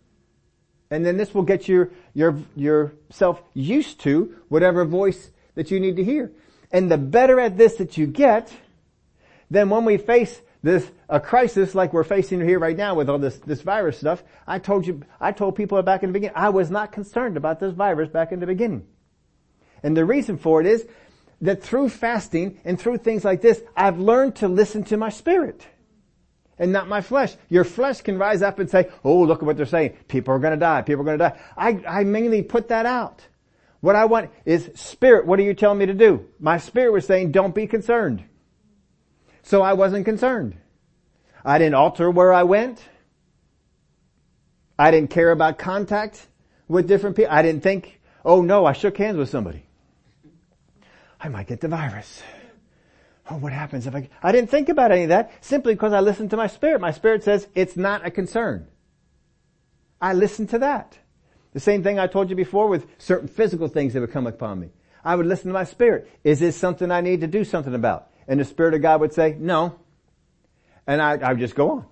[0.91, 5.97] And then this will get your, your, yourself used to whatever voice that you need
[5.97, 6.33] to hear.
[6.72, 8.53] And the better at this that you get,
[9.51, 13.18] then when we face this a crisis like we're facing here right now with all
[13.18, 14.22] this this virus stuff.
[14.46, 17.61] I told you, I told people back in the beginning, I was not concerned about
[17.61, 18.86] this virus back in the beginning.
[19.82, 20.86] And the reason for it is
[21.40, 25.66] that through fasting and through things like this, I've learned to listen to my spirit
[26.58, 27.34] and not my flesh.
[27.48, 29.96] Your flesh can rise up and say, oh, look at what they're saying.
[30.06, 30.82] People are going to die.
[30.82, 31.40] People are going to die.
[31.56, 33.26] I, I mainly put that out.
[33.80, 35.26] What I want is spirit.
[35.26, 36.26] What are you telling me to do?
[36.38, 38.22] My spirit was saying, don't be concerned.
[39.42, 40.58] So I wasn't concerned.
[41.45, 42.82] I didn't alter where I went.
[44.78, 46.26] I didn't care about contact
[46.68, 47.32] with different people.
[47.32, 49.64] I didn't think, oh no, I shook hands with somebody.
[51.20, 52.22] I might get the virus.
[53.30, 56.01] Oh, what happens if I, I didn't think about any of that simply because I
[56.01, 56.80] listened to my spirit.
[56.80, 58.66] My spirit says it's not a concern.
[60.01, 60.99] I listened to that.
[61.53, 64.61] The same thing I told you before with certain physical things that would come upon
[64.61, 64.70] me.
[65.05, 66.11] I would listen to my spirit.
[66.24, 68.09] Is this something I need to do something about?
[68.28, 69.78] And the Spirit of God would say, no.
[70.91, 71.86] And I, I would just go on.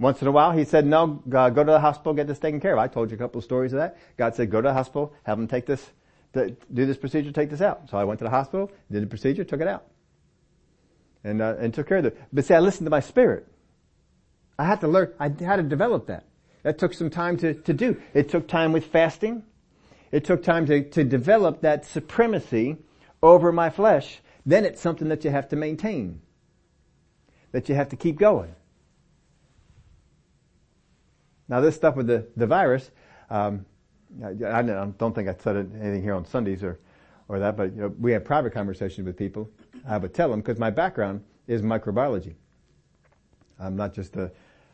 [0.00, 2.72] Once in a while, he said, no, go to the hospital, get this taken care
[2.72, 2.78] of.
[2.78, 3.98] I told you a couple of stories of that.
[4.16, 5.84] God said, go to the hospital, have them take this,
[6.32, 7.90] do this procedure, take this out.
[7.90, 9.84] So I went to the hospital, did the procedure, took it out.
[11.22, 12.18] And, uh, and took care of it.
[12.32, 13.46] But see, I listened to my spirit.
[14.58, 16.24] I had to learn, I had to develop that.
[16.62, 18.00] That took some time to, to do.
[18.14, 19.42] It took time with fasting.
[20.10, 22.78] It took time to, to develop that supremacy
[23.22, 26.20] over my flesh then it's something that you have to maintain.
[27.52, 28.54] That you have to keep going.
[31.48, 32.90] Now this stuff with the, the virus,
[33.28, 33.66] um,
[34.24, 36.78] I, I, don't think I said anything here on Sundays or,
[37.28, 39.50] or that, but you know, we have private conversations with people.
[39.86, 42.34] I would tell them because my background is microbiology.
[43.58, 44.30] I'm not just a,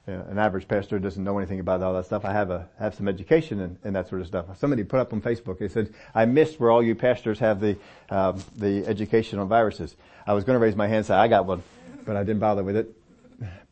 [0.07, 2.25] an average pastor who doesn't know anything about all that stuff.
[2.25, 4.47] I have a have some education and, and that sort of stuff.
[4.59, 5.59] Somebody put up on Facebook.
[5.59, 7.77] They said, "I missed where all you pastors have the
[8.09, 11.29] um, the education on viruses." I was going to raise my hand and say I
[11.29, 11.63] got one,
[12.09, 12.97] but I didn't bother with it.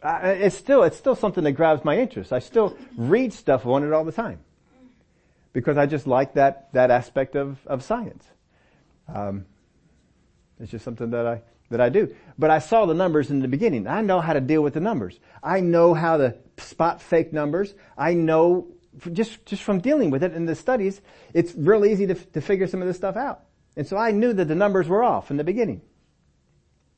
[0.03, 2.35] I, it's still it's still something that grabs my interest.
[2.35, 4.41] I still read stuff on it all the time
[5.55, 8.27] because I just like that that aspect of of science.
[9.09, 9.47] Um,
[10.61, 12.15] it's just something that I that I do.
[12.39, 13.87] But I saw the numbers in the beginning.
[13.87, 15.19] I know how to deal with the numbers.
[15.43, 17.73] I know how to spot fake numbers.
[17.97, 18.69] I know
[19.13, 21.01] just, just from dealing with it in the studies,
[21.33, 23.45] it's real easy to, to figure some of this stuff out.
[23.77, 25.83] And so I knew that the numbers were off in the beginning.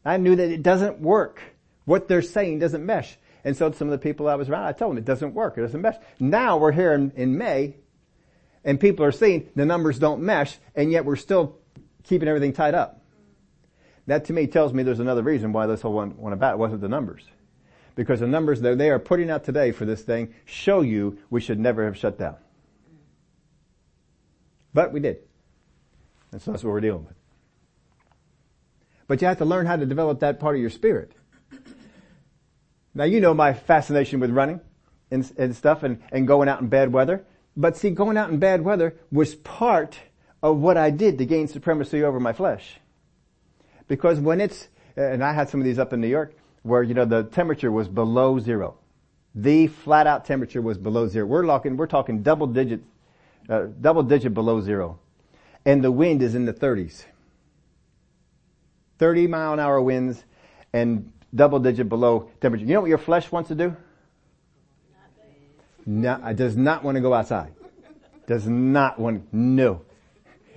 [0.04, 1.40] I knew that it doesn't work.
[1.84, 3.16] What they're saying doesn't mesh.
[3.44, 5.56] And so some of the people I was around, I told them it doesn't work.
[5.56, 5.96] It doesn't mesh.
[6.18, 7.76] Now we're here in, in May
[8.64, 11.56] and people are seeing the numbers don't mesh and yet we're still
[12.04, 13.02] keeping everything tied up.
[14.06, 16.54] That to me tells me there's another reason why this whole one went about.
[16.54, 17.24] It wasn't the numbers.
[17.94, 21.40] Because the numbers that they are putting out today for this thing show you we
[21.40, 22.36] should never have shut down.
[24.72, 25.18] But we did.
[26.32, 27.17] And so that's what we're dealing with.
[29.08, 31.12] But you have to learn how to develop that part of your spirit.
[32.94, 34.60] Now you know my fascination with running
[35.10, 37.24] and, and stuff and, and going out in bad weather.
[37.56, 39.98] But see, going out in bad weather was part
[40.42, 42.78] of what I did to gain supremacy over my flesh.
[43.88, 46.94] Because when it's, and I had some of these up in New York, where, you
[46.94, 48.76] know, the temperature was below zero.
[49.34, 51.26] The flat out temperature was below zero.
[51.26, 52.82] We're talking, we're talking double digit,
[53.48, 54.98] uh, double digit below zero.
[55.64, 57.04] And the wind is in the 30s.
[58.98, 60.22] 30 mile an hour winds
[60.72, 62.64] and double digit below temperature.
[62.64, 63.76] You know what your flesh wants to do?
[65.86, 67.54] No, does not want to go outside.
[68.26, 69.82] Does not want, no.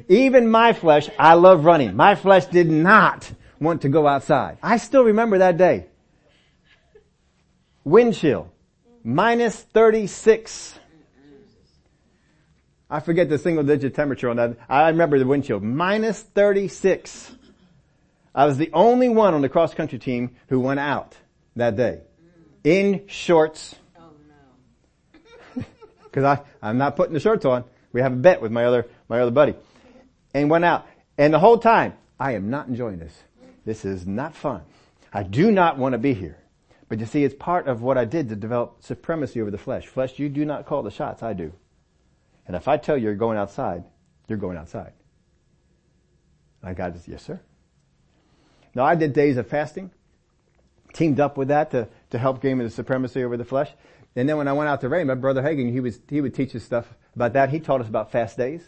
[0.10, 1.96] Even my flesh, I love running.
[1.96, 4.58] My flesh did not want to go outside.
[4.62, 5.86] I still remember that day.
[7.86, 8.52] Wind chill.
[9.04, 10.80] Minus 36.
[12.90, 14.58] I forget the single digit temperature on that.
[14.68, 15.62] I remember the wind chill.
[15.62, 17.32] Minus 36.
[18.34, 21.18] I was the only one on the cross country team who went out
[21.56, 22.02] that day.
[22.64, 24.12] In shorts oh,
[26.04, 27.64] because I, I'm not putting the shirts on.
[27.92, 29.56] We have a bet with my other, my other buddy.
[30.34, 30.88] And went out.
[31.18, 33.18] And the whole time, I am not enjoying this.
[33.66, 34.62] This is not fun.
[35.12, 36.38] I do not want to be here.
[36.88, 39.88] But you see, it's part of what I did to develop supremacy over the flesh.
[39.88, 41.54] Flesh, you do not call the shots, I do.
[42.48, 43.84] And if I tell you you're going outside,
[44.28, 44.94] you're going outside.
[46.64, 47.40] I got this, yes sir.
[48.74, 49.92] Now I did days of fasting,
[50.94, 53.70] teamed up with that to, to help gain the supremacy over the flesh.
[54.16, 56.56] And then when I went out to Rhema brother Hagin, he was, he would teach
[56.56, 57.50] us stuff about that.
[57.50, 58.62] He taught us about fast days.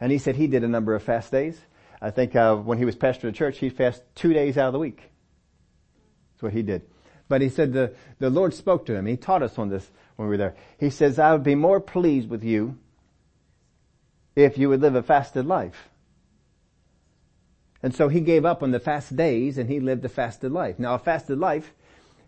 [0.00, 1.58] And he said he did a number of fast days.
[2.00, 4.68] I think, uh, when he was pastor of the church, he'd fast two days out
[4.68, 5.10] of the week.
[6.32, 6.82] That's what he did.
[7.28, 9.06] But he said the, the Lord spoke to him.
[9.06, 10.56] He taught us on this when we were there.
[10.78, 12.78] He says, I would be more pleased with you
[14.34, 15.88] if you would live a fasted life.
[17.86, 20.76] And so he gave up on the fast days and he lived a fasted life.
[20.76, 21.72] Now a fasted life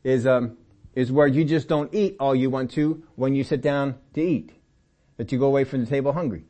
[0.04, 0.56] is, um,
[0.94, 4.22] is where you just don't eat all you want to when you sit down to
[4.22, 4.52] eat.
[5.16, 6.44] That you go away from the table hungry.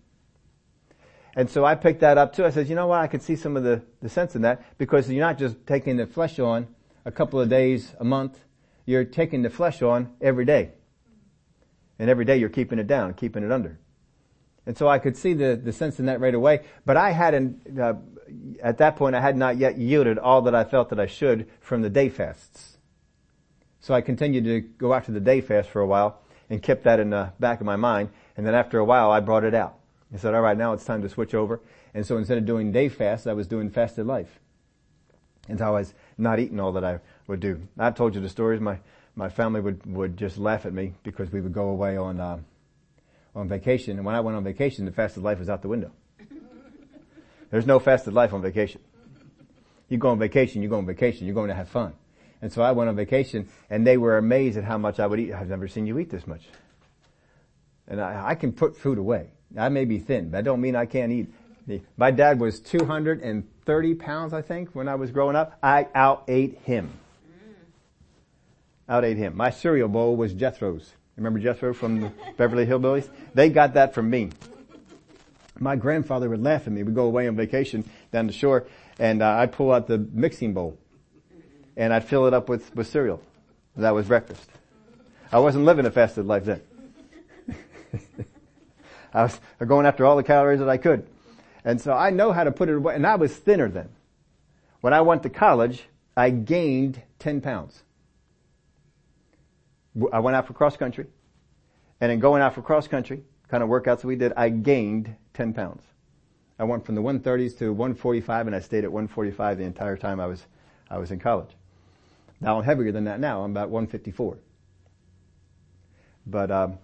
[1.34, 2.44] And so I picked that up too.
[2.44, 3.00] I said, you know what?
[3.00, 5.96] I could see some of the, the sense in that because you're not just taking
[5.96, 6.66] the flesh on
[7.06, 8.38] a couple of days a month.
[8.84, 10.72] You're taking the flesh on every day.
[11.98, 13.78] And every day you're keeping it down, keeping it under.
[14.66, 16.66] And so I could see the, the sense in that right away.
[16.84, 17.94] But I hadn't, uh,
[18.62, 21.48] at that point I had not yet yielded all that I felt that I should
[21.60, 22.78] from the day fasts.
[23.80, 26.20] So I continued to go after the day fast for a while
[26.50, 28.10] and kept that in the back of my mind.
[28.36, 29.78] And then after a while, I brought it out.
[30.12, 31.60] I said, all right, now it's time to switch over.
[31.94, 34.40] And so instead of doing day fasts, I was doing fasted life.
[35.48, 37.66] And so I was not eating all that I would do.
[37.78, 38.60] I've told you the stories.
[38.60, 38.78] My,
[39.14, 42.38] my family would, would just laugh at me because we would go away on, uh,
[43.34, 43.96] on vacation.
[43.96, 45.92] And when I went on vacation, the fasted life was out the window.
[47.50, 48.80] There's no fasted life on vacation.
[49.88, 51.94] You go on vacation, you go on vacation, you're going to have fun.
[52.42, 55.18] And so I went on vacation and they were amazed at how much I would
[55.18, 55.32] eat.
[55.32, 56.42] I've never seen you eat this much.
[57.88, 59.30] And I, I can put food away.
[59.56, 61.32] I may be thin, but I don't mean I can't eat.
[61.96, 65.58] My dad was 230 pounds, I think, when I was growing up.
[65.62, 66.92] I out ate him.
[67.26, 68.92] Mm.
[68.92, 69.36] Out ate him.
[69.36, 70.92] My cereal bowl was Jethro's.
[71.16, 73.08] Remember Jethro from the Beverly Hillbillies?
[73.34, 74.30] They got that from me.
[75.58, 76.82] My grandfather would laugh at me.
[76.82, 78.66] We'd go away on vacation down the shore
[78.98, 80.78] and uh, I'd pull out the mixing bowl
[81.76, 83.22] and I'd fill it up with, with cereal.
[83.76, 84.48] That was breakfast.
[85.30, 86.62] I wasn't living a fasted life then.
[89.12, 91.06] I was going after all the calories that I could.
[91.64, 92.94] And so I know how to put it away.
[92.94, 93.90] And I was thinner then.
[94.80, 95.84] When I went to college,
[96.16, 97.82] I gained 10 pounds.
[100.12, 101.06] I went out for cross country.
[102.00, 105.54] And in going out for cross country, kind of workouts we did, I gained 10
[105.54, 105.82] pounds.
[106.58, 110.20] I went from the 130s to 145 and I stayed at 145 the entire time
[110.20, 110.44] I was,
[110.90, 111.50] I was in college.
[112.40, 113.42] Now I'm heavier than that now.
[113.42, 114.38] I'm about 154.
[116.26, 116.78] But um,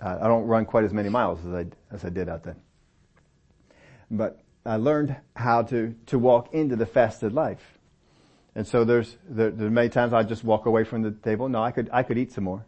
[0.00, 2.56] I don't run quite as many miles as I as I did out then.
[4.10, 7.78] But I learned how to to walk into the fasted life.
[8.54, 11.48] And so there's there, there many times I just walk away from the table.
[11.48, 12.64] No, I could I could eat some more.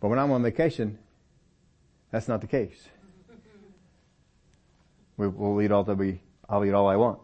[0.00, 0.98] But when I'm on vacation,
[2.10, 2.88] that's not the case.
[5.16, 7.18] We, will eat all that we I'll eat all I want,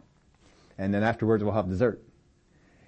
[0.76, 2.02] and then afterwards we'll have dessert.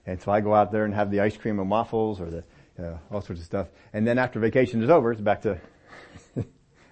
[0.05, 2.45] And so I go out there and have the ice cream and waffles or the,
[2.79, 3.69] uh, all sorts of stuff.
[3.93, 5.61] And then after vacation is over, it's back to,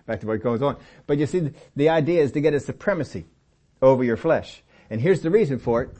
[0.06, 0.76] back to what goes on.
[1.06, 3.26] But you see, the idea is to get a supremacy
[3.80, 4.62] over your flesh.
[4.90, 5.90] And here's the reason for it.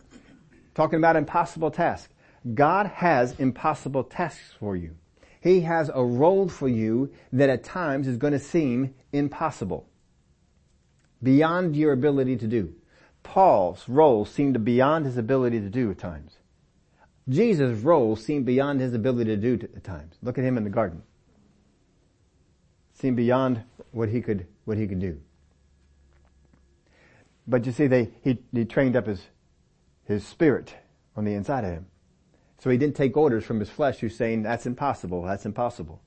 [0.74, 2.12] Talking about impossible tasks.
[2.52, 4.96] God has impossible tasks for you.
[5.44, 9.86] He has a role for you that at times is going to seem impossible.
[11.22, 12.74] Beyond your ability to do.
[13.22, 16.38] Paul's role seemed beyond his ability to do at times.
[17.28, 20.14] Jesus' role seemed beyond his ability to do at times.
[20.22, 21.02] Look at him in the garden.
[22.94, 25.20] Seemed beyond what he could, what he could do.
[27.46, 29.20] But you see, they, he, he trained up his,
[30.04, 30.74] his spirit
[31.14, 31.86] on the inside of him.
[32.58, 36.00] So he didn't take orders from his flesh who's saying, that's impossible, that's impossible.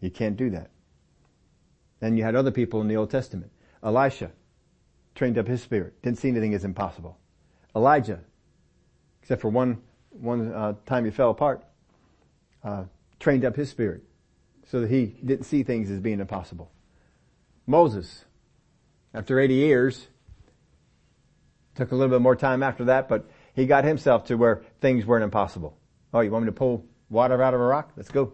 [0.00, 0.70] You can't do that.
[2.00, 3.50] Then you had other people in the Old Testament.
[3.82, 4.30] Elisha
[5.14, 6.00] trained up his spirit.
[6.02, 7.18] Didn't see anything as impossible.
[7.74, 8.20] Elijah,
[9.22, 9.78] except for one,
[10.10, 11.64] one uh, time he fell apart,
[12.62, 12.84] uh,
[13.18, 14.02] trained up his spirit
[14.70, 16.70] so that he didn't see things as being impossible.
[17.66, 18.24] Moses,
[19.12, 20.06] after 80 years,
[21.74, 25.06] took a little bit more time after that, but he got himself to where things
[25.06, 25.76] weren't impossible.
[26.14, 27.90] Oh, you want me to pull water out of a rock?
[27.96, 28.32] Let's go.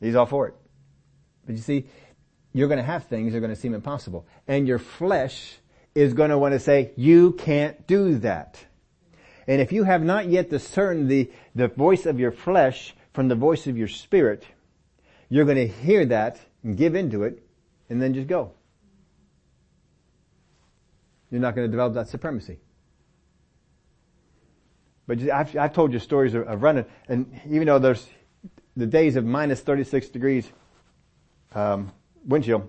[0.00, 0.54] He's all for it.
[1.46, 1.86] But you see,
[2.52, 4.26] you're going to have things that are going to seem impossible.
[4.46, 5.56] And your flesh
[5.94, 8.62] is going to want to say, you can't do that.
[9.46, 13.34] And if you have not yet discerned the, the voice of your flesh from the
[13.34, 14.44] voice of your spirit,
[15.30, 17.42] you're going to hear that and give into it
[17.88, 18.52] and then just go.
[21.30, 22.58] You're not going to develop that supremacy.
[25.08, 28.06] But I've, I've told you stories of, of, running, and even though there's
[28.76, 30.46] the days of minus 36 degrees
[31.54, 31.90] um,
[32.26, 32.68] wind chill,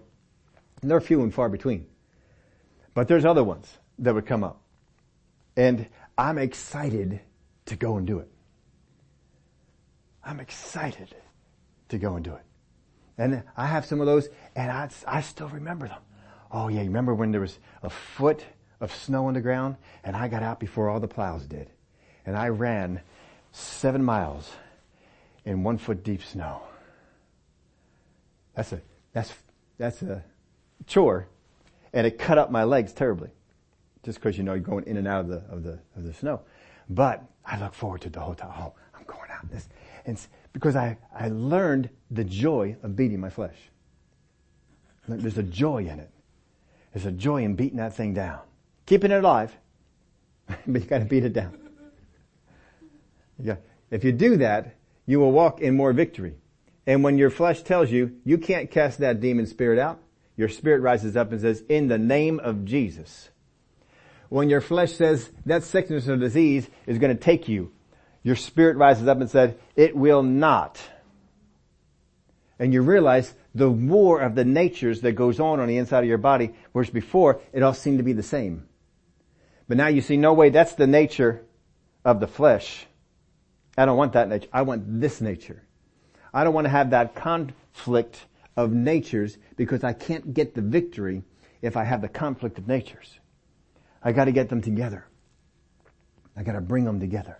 [0.82, 1.86] they're few and far between.
[2.94, 4.62] But there's other ones that would come up.
[5.58, 5.88] And
[6.18, 7.20] I'm excited
[7.66, 8.32] to go and do it.
[10.24, 11.14] I'm excited
[11.90, 12.46] to go and do it.
[13.18, 16.02] And I have some of those, and I, I still remember them.
[16.54, 18.46] Oh yeah, you remember when there was a foot
[18.80, 19.76] of snow on the ground,
[20.06, 21.70] and I got out before all the plows did
[22.30, 23.02] and I ran
[23.54, 24.52] seven miles
[25.46, 26.62] in one foot deep snow.
[28.56, 28.82] That's a,
[29.14, 29.34] that's,
[29.80, 30.24] that's a
[30.86, 31.28] chore.
[31.92, 33.30] And it cut up my legs terribly.
[34.04, 36.14] Just cause you know you're going in and out of the, of the, of the
[36.14, 36.42] snow.
[36.88, 38.52] But I look forward to the time.
[38.56, 39.68] Oh, I'm going out this.
[40.06, 40.20] And
[40.54, 43.58] because I, I learned the joy of beating my flesh.
[45.08, 46.12] There's a joy in it.
[46.94, 48.42] There's a joy in beating that thing down.
[48.86, 49.52] Keeping it alive,
[50.68, 51.69] but you gotta beat it down.
[53.42, 53.56] Yeah.
[53.92, 54.76] If you do that,
[55.06, 56.36] you will walk in more victory.
[56.86, 60.00] And when your flesh tells you, you can't cast that demon spirit out,
[60.36, 63.30] your spirit rises up and says, in the name of Jesus.
[64.30, 67.72] When your flesh says that sickness or disease is going to take you,
[68.24, 70.80] your spirit rises up and says, it will not.
[72.60, 76.10] And you realize the war of the natures that goes on on the inside of
[76.10, 78.68] your body, whereas before it all seemed to be the same.
[79.68, 81.46] But now you see, no way, that's the nature
[82.04, 82.86] of the flesh.
[83.80, 84.50] I don't want that nature.
[84.52, 85.64] I want this nature.
[86.34, 88.26] I don't want to have that conflict
[88.58, 91.24] of natures because I can't get the victory
[91.62, 93.20] if I have the conflict of natures.
[94.04, 95.06] I gotta get them together.
[96.36, 97.38] I gotta bring them together.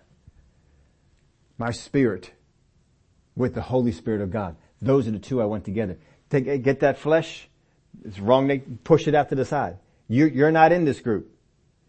[1.58, 2.32] My spirit
[3.36, 4.56] with the Holy Spirit of God.
[4.80, 5.98] Those are the two I want together.
[6.30, 7.50] Take, get that flesh.
[8.02, 8.78] It's wrong.
[8.82, 9.76] Push it out to the side.
[10.08, 11.30] You, you're not in this group.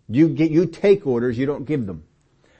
[0.10, 2.04] You get, you take orders, you don't give them.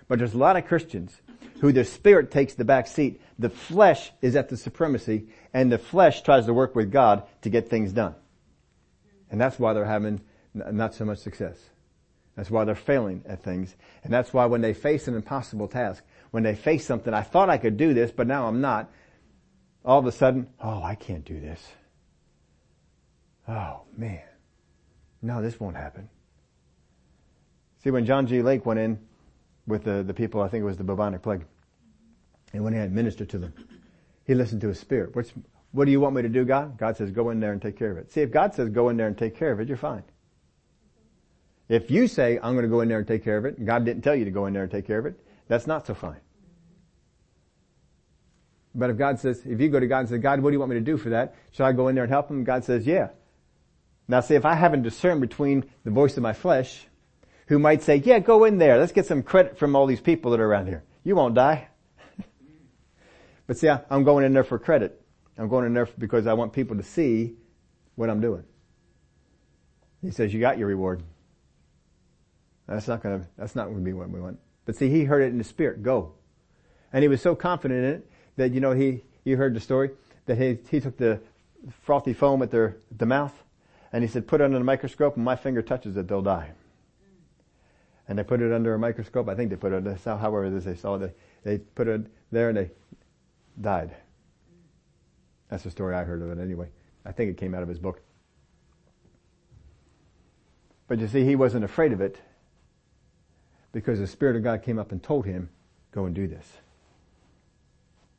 [0.08, 1.20] But there's a lot of Christians
[1.62, 3.22] who the spirit takes the back seat.
[3.38, 7.50] The flesh is at the supremacy and the flesh tries to work with God to
[7.52, 8.16] get things done.
[9.30, 10.22] And that's why they're having
[10.54, 11.58] not so much success.
[12.36, 13.76] That's why they're failing at things.
[14.04, 17.50] And that's why when they face an impossible task, when they face something, I thought
[17.50, 18.90] I could do this, but now I'm not,
[19.86, 21.62] all of a sudden, oh, I can't do this.
[23.48, 24.24] Oh, man.
[25.22, 26.10] No, this won't happen.
[27.84, 28.42] See, when John G.
[28.42, 29.00] Lake went in
[29.68, 31.46] with the, the people, I think it was the bubonic plague,
[32.54, 33.54] and when he had ministered to them,
[34.26, 35.16] he listened to his spirit.
[35.16, 35.32] What's,
[35.72, 36.78] what do you want me to do, God?
[36.78, 38.12] God says, go in there and take care of it.
[38.12, 40.04] See, if God says go in there and take care of it, you're fine.
[41.70, 43.86] If you say, I'm going to go in there and take care of it, God
[43.86, 45.94] didn't tell you to go in there and take care of it, that's not so
[45.94, 46.20] fine.
[48.76, 50.60] But if God says, if you go to God and say, God, what do you
[50.60, 51.36] want me to do for that?
[51.52, 52.44] Shall I go in there and help him?
[52.44, 53.10] God says, yeah.
[54.08, 56.86] Now see, if I haven't discerned between the voice of my flesh,
[57.48, 58.78] who might say, yeah, go in there.
[58.78, 60.84] Let's get some credit from all these people that are around here.
[61.04, 61.68] You won't die.
[63.52, 65.02] But see, I'm going in there for credit.
[65.38, 67.34] I'm going in there because I want people to see
[67.96, 68.46] what I'm doing.
[70.02, 71.04] He says, you got your reward.
[72.66, 74.40] That's not gonna, that's not gonna be what we want.
[74.64, 76.14] But see, he heard it in the spirit, go.
[76.94, 79.90] And he was so confident in it that, you know, he, you heard the story,
[80.28, 81.20] that he, he took the
[81.82, 83.34] frothy foam at their, the mouth,
[83.92, 86.52] and he said, put it under the microscope and my finger touches it, they'll die.
[88.08, 89.28] And they put it under a microscope.
[89.28, 92.48] I think they put it, however it is they saw it, they put it there
[92.48, 92.72] and they
[93.60, 93.96] died.
[95.50, 96.70] That's the story I heard of it anyway.
[97.06, 98.02] I think it came out of his book.
[100.88, 102.20] But you see, he wasn't afraid of it
[103.72, 105.50] because the Spirit of God came up and told him,
[105.92, 106.46] go and do this.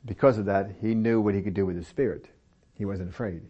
[0.05, 2.29] Because of that, he knew what he could do with his Spirit.
[2.75, 3.41] He wasn't afraid.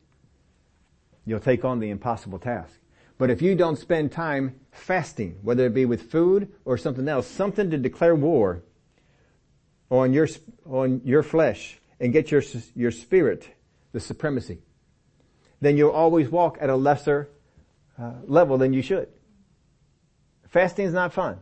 [1.25, 2.73] You'll take on the impossible task.
[3.17, 7.27] But if you don't spend time fasting, whether it be with food or something else,
[7.27, 8.63] something to declare war
[9.93, 10.27] on your,
[10.65, 12.41] on your flesh and get your,
[12.75, 13.47] your spirit
[13.91, 14.57] the supremacy,
[15.61, 17.29] then you'll always walk at a lesser
[17.99, 19.07] uh, level than you should.
[20.49, 21.37] Fasting is not fun.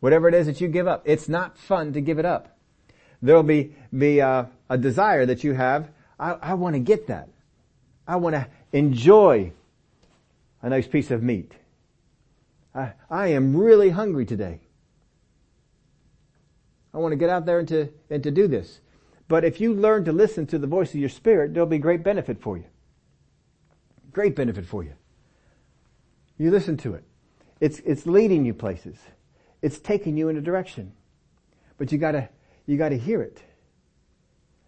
[0.00, 2.56] Whatever it is that you give up, it's not fun to give it up.
[3.20, 5.90] There'll be, be uh, a desire that you have.
[6.18, 7.28] I, I want to get that.
[8.06, 9.52] I want to enjoy
[10.62, 11.52] a nice piece of meat.
[12.74, 14.60] I, I am really hungry today.
[16.98, 18.80] I want to get out there and to, and to do this.
[19.28, 22.02] But if you learn to listen to the voice of your spirit, there'll be great
[22.02, 22.64] benefit for you.
[24.10, 24.94] Great benefit for you.
[26.38, 27.04] You listen to it.
[27.60, 28.96] It's, it's leading you places.
[29.62, 30.92] It's taking you in a direction.
[31.76, 32.30] But you gotta,
[32.66, 33.44] you gotta hear it.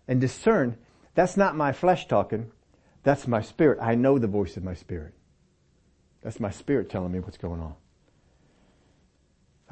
[0.06, 0.76] And discern,
[1.16, 2.52] that's not my flesh talking,
[3.02, 3.80] that's my spirit.
[3.82, 5.14] I know the voice of my spirit.
[6.22, 7.74] That's my spirit telling me what's going on.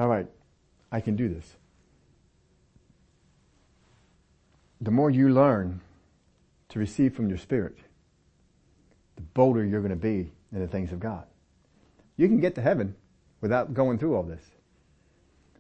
[0.01, 0.27] Alright,
[0.91, 1.58] I can do this.
[4.81, 5.81] The more you learn
[6.69, 7.77] to receive from your spirit,
[9.17, 11.27] the bolder you're going to be in the things of God.
[12.17, 12.95] You can get to heaven
[13.41, 14.43] without going through all this.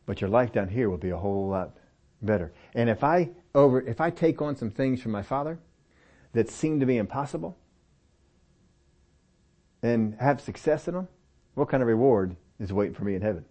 [0.06, 1.76] But your life down here will be a whole lot
[2.22, 2.52] better.
[2.74, 5.58] And if I over, if I take on some things from my father
[6.32, 7.56] that seem to be impossible
[9.82, 11.08] and have success in them,
[11.54, 13.44] what kind of reward is waiting for me in heaven?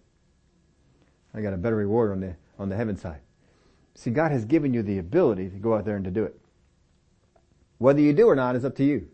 [1.34, 3.20] I got a better reward on the, on the heaven side.
[3.98, 6.38] See, God has given you the ability to go out there and to do it.
[7.78, 9.08] Whether you do or not is up to you.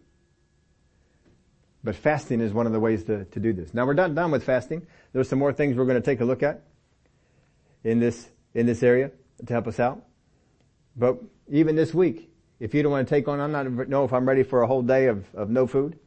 [1.82, 3.72] But fasting is one of the ways to, to do this.
[3.72, 4.86] Now we're not done with fasting.
[5.14, 6.64] There's some more things we're going to take a look at
[7.82, 9.10] in this, in this area
[9.46, 10.04] to help us out.
[10.96, 11.16] But
[11.48, 12.30] even this week,
[12.60, 14.66] if you don't want to take on, I'm not know if I'm ready for a
[14.66, 15.98] whole day of, of no food,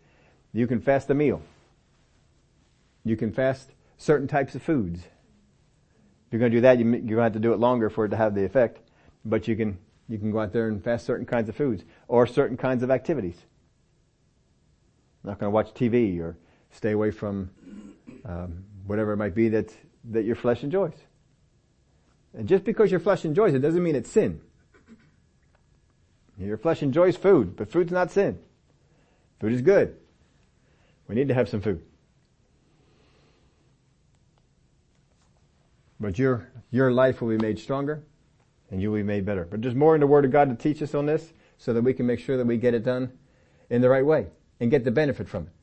[0.54, 1.42] you can fast a meal.
[3.04, 5.08] You can fast certain types of foods.
[6.28, 7.90] If you're going to do that, you, are going to have to do it longer
[7.90, 8.82] for it to have the effect.
[9.24, 9.78] But you can,
[10.10, 12.92] you can go out there and fast certain kinds of foods or certain kinds of
[12.92, 13.38] activities.
[15.24, 16.38] not going to watch TV or
[16.72, 17.50] stay away from
[18.26, 19.74] um, whatever it might be that,
[20.12, 20.96] that your flesh enjoys.
[22.34, 24.42] And just because your flesh enjoys it doesn't mean it's sin.
[26.38, 28.38] Your flesh enjoys food, but food's not sin.
[29.40, 29.96] Food is good.
[31.08, 31.82] We need to have some food.
[36.00, 38.04] But your, your life will be made stronger
[38.70, 39.46] and you will be made better.
[39.46, 41.82] But there's more in the Word of God to teach us on this so that
[41.82, 43.12] we can make sure that we get it done
[43.70, 44.28] in the right way
[44.60, 45.54] and get the benefit from it.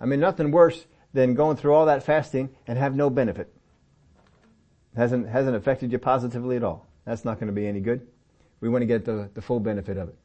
[0.00, 3.52] I mean, nothing worse than going through all that fasting and have no benefit.
[4.96, 6.86] Hasn't, hasn't affected you positively at all.
[7.04, 8.06] That's not going to be any good.
[8.60, 10.16] We want to get the, the full benefit of it.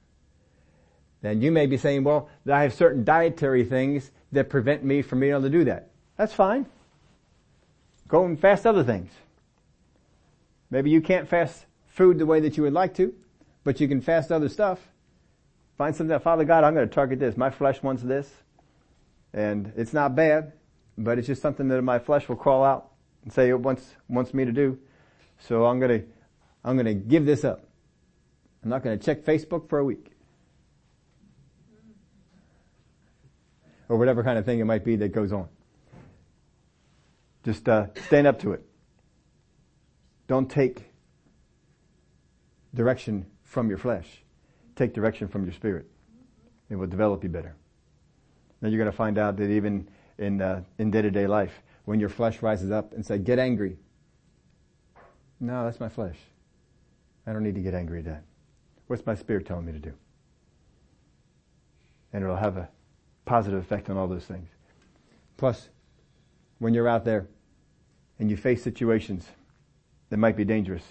[1.21, 5.21] Then you may be saying, well, I have certain dietary things that prevent me from
[5.21, 5.91] being able to do that.
[6.17, 6.65] That's fine.
[8.07, 9.09] Go and fast other things.
[10.74, 13.13] Maybe you can't fast food the way that you would like to,
[13.63, 14.80] but you can fast other stuff.
[15.78, 17.38] Find something that, Father God, I'm going to target this.
[17.38, 18.28] My flesh wants this.
[19.36, 20.53] And it's not bad,
[20.97, 22.89] but it's just something that my flesh will crawl out
[23.24, 24.80] and say it wants, wants me to do.
[25.38, 26.07] So I'm going to,
[26.65, 27.67] I'm going to give this up.
[28.63, 30.07] I'm not going to check Facebook for a week.
[33.89, 35.49] Or whatever kind of thing it might be that goes on.
[37.43, 38.65] Just uh, stand up to it.
[40.34, 40.89] Don't take
[42.73, 44.23] direction from your flesh.
[44.75, 45.86] Take direction from your spirit.
[46.71, 47.55] It will develop you better.
[48.59, 52.09] Then you're going to find out that even in, uh, in day-to-day life, when your
[52.09, 53.77] flesh rises up and say, get angry.
[55.39, 56.17] No, that's my flesh.
[57.27, 58.23] I don't need to get angry at that.
[58.88, 59.93] What's my spirit telling me to do?
[62.11, 62.69] And it'll have a
[63.25, 64.49] positive effect on all those things.
[65.38, 65.69] Plus,
[66.57, 67.27] when you're out there
[68.17, 69.27] and you face situations
[70.14, 70.84] that might be dangerous,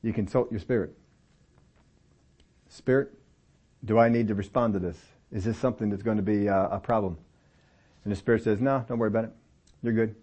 [0.00, 0.96] you consult your spirit.
[2.70, 3.12] Spirit,
[3.84, 4.96] do I need to respond to this?
[5.30, 7.18] Is this something that's going to be uh, a problem?
[8.02, 9.32] And the spirit says, no, don't worry about it.
[9.82, 10.14] You're good.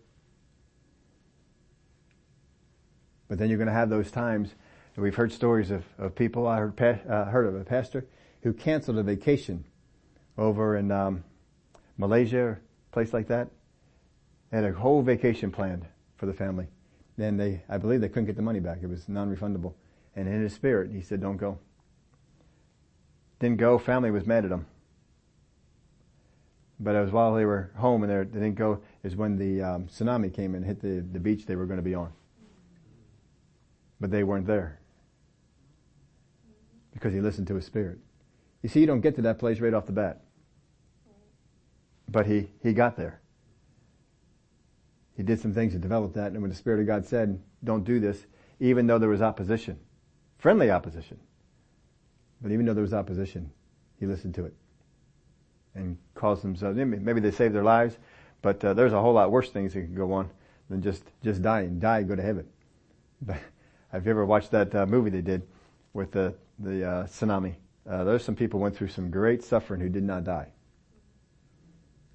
[3.28, 4.55] But then you're going to have those times,
[4.95, 8.07] and we've heard stories of, of people, I heard, uh, heard of a pastor
[8.41, 9.63] who canceled a vacation
[10.39, 11.24] over in um,
[11.99, 13.49] Malaysia or a place like that.
[14.51, 16.65] Had a whole vacation planned for the family.
[17.22, 18.80] Then they, I believe they couldn't get the money back.
[18.82, 19.76] It was non-refundable.
[20.15, 21.59] And in his spirit, he said, don't go.
[23.39, 23.78] Didn't go.
[23.78, 24.65] Family was mad at him.
[26.80, 29.86] But it was while they were home and they didn't go, is when the um,
[29.86, 32.11] tsunami came and hit the, the beach they were going to be on.
[33.99, 34.80] But they weren't there.
[36.91, 37.99] Because he listened to his spirit.
[38.63, 40.22] You see, you don't get to that place right off the bat.
[42.09, 43.20] But he, he got there.
[45.22, 47.84] He did some things to develop that, and when the Spirit of God said, don't
[47.84, 48.26] do this,
[48.59, 49.78] even though there was opposition,
[50.39, 51.19] friendly opposition,
[52.41, 53.51] but even though there was opposition,
[53.99, 54.55] he listened to it
[55.76, 56.76] and caused themselves.
[56.76, 57.99] Maybe they saved their lives,
[58.41, 60.28] but uh, there's a whole lot worse things that can go on
[60.72, 61.80] than just just dying.
[61.80, 62.47] Die, and go to heaven.
[63.22, 63.38] But
[63.91, 65.43] have you ever watched that uh, movie they did
[65.93, 67.57] with the the uh, tsunami?
[67.88, 70.47] Uh, there's some people went through some great suffering who did not die.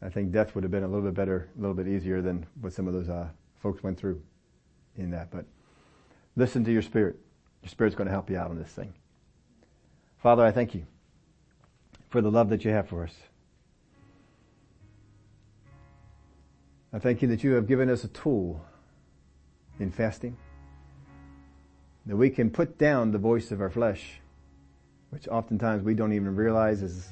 [0.02, 2.46] I think death would have been a little bit better, a little bit easier than
[2.60, 3.28] what some of those uh,
[3.60, 4.22] folks went through
[4.96, 5.30] in that.
[5.30, 5.46] But
[6.36, 7.16] listen to your spirit.
[7.62, 8.92] Your spirit's going to help you out on this thing.
[10.18, 10.86] Father, I thank you
[12.10, 13.14] for the love that you have for us.
[16.92, 18.64] I thank you that you have given us a tool
[19.78, 20.36] in fasting
[22.06, 24.20] that we can put down the voice of our flesh,
[25.10, 27.08] which oftentimes we don't even realize is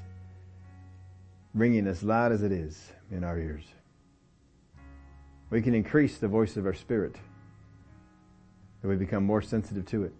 [1.54, 3.64] ringing as loud as it is in our ears.
[5.50, 7.16] We can increase the voice of our spirit
[8.82, 10.12] that we become more sensitive to it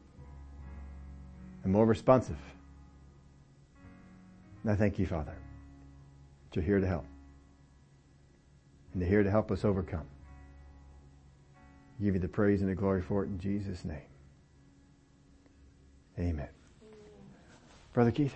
[1.64, 2.38] and more responsive
[4.64, 5.34] and I thank you, Father,
[6.50, 7.04] that you're here to help.
[8.92, 10.06] And you're here to help us overcome.
[12.02, 13.98] give you the praise and the glory for it in Jesus' name.
[16.18, 16.48] Amen.
[17.92, 18.34] Brother Keith.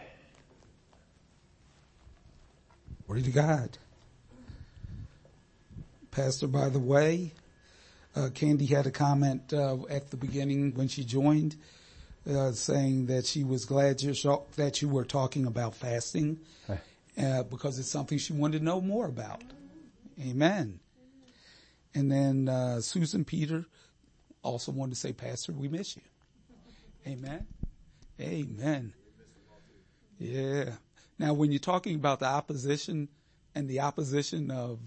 [3.08, 3.78] Glory to God.
[6.10, 7.32] Pastor, by the way,
[8.14, 11.56] uh, Candy had a comment uh, at the beginning when she joined
[12.28, 14.14] uh, saying that she was glad you
[14.56, 16.38] that you were talking about fasting
[16.68, 19.42] uh, because it's something she wanted to know more about.
[20.20, 20.78] Amen.
[21.94, 23.64] And then uh, Susan Peter
[24.42, 26.02] also wanted to say, Pastor, we miss you.
[27.06, 27.46] Amen.
[28.20, 28.92] Amen.
[30.18, 30.72] Yeah.
[31.18, 33.08] Now, when you're talking about the opposition
[33.54, 34.78] and the opposition of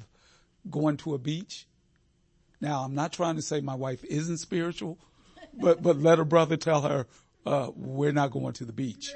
[0.69, 1.67] going to a beach,
[2.61, 4.97] now I'm not trying to say my wife isn't spiritual,
[5.53, 7.07] but but let her brother tell her
[7.45, 9.13] uh, we're not going to the beach.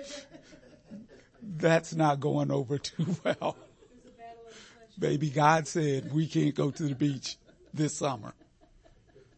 [1.41, 3.55] That's not going over too well.
[4.97, 7.37] Baby, God said we can't go to the beach
[7.73, 8.33] this summer.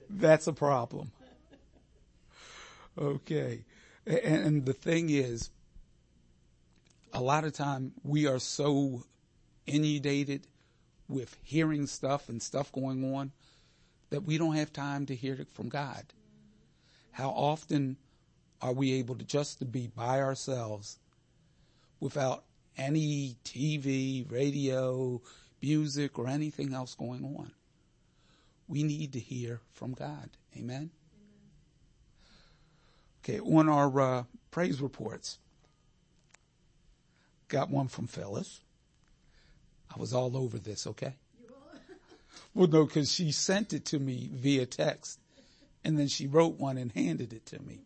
[0.10, 1.12] That's a problem.
[2.98, 3.66] Okay.
[4.06, 5.50] And, and the thing is,
[7.18, 9.03] a lot of time we are so
[9.65, 10.45] inundated
[11.09, 13.32] with hearing stuff and stuff going on
[14.11, 16.05] that we don't have time to hear it from God.
[17.09, 17.97] How often
[18.61, 20.99] are we able to just to be by ourselves
[21.99, 22.43] without
[22.78, 25.20] any TV, radio,
[25.59, 27.51] music, or anything else going on?
[28.68, 30.30] We need to hear from God.
[30.55, 30.91] Amen.
[33.24, 35.39] Okay, on our uh, praise reports,
[37.48, 38.62] got one from Phyllis.
[39.95, 41.16] I was all over this, okay?
[42.54, 45.20] well, no, because she sent it to me via text,
[45.84, 47.82] and then she wrote one and handed it to me.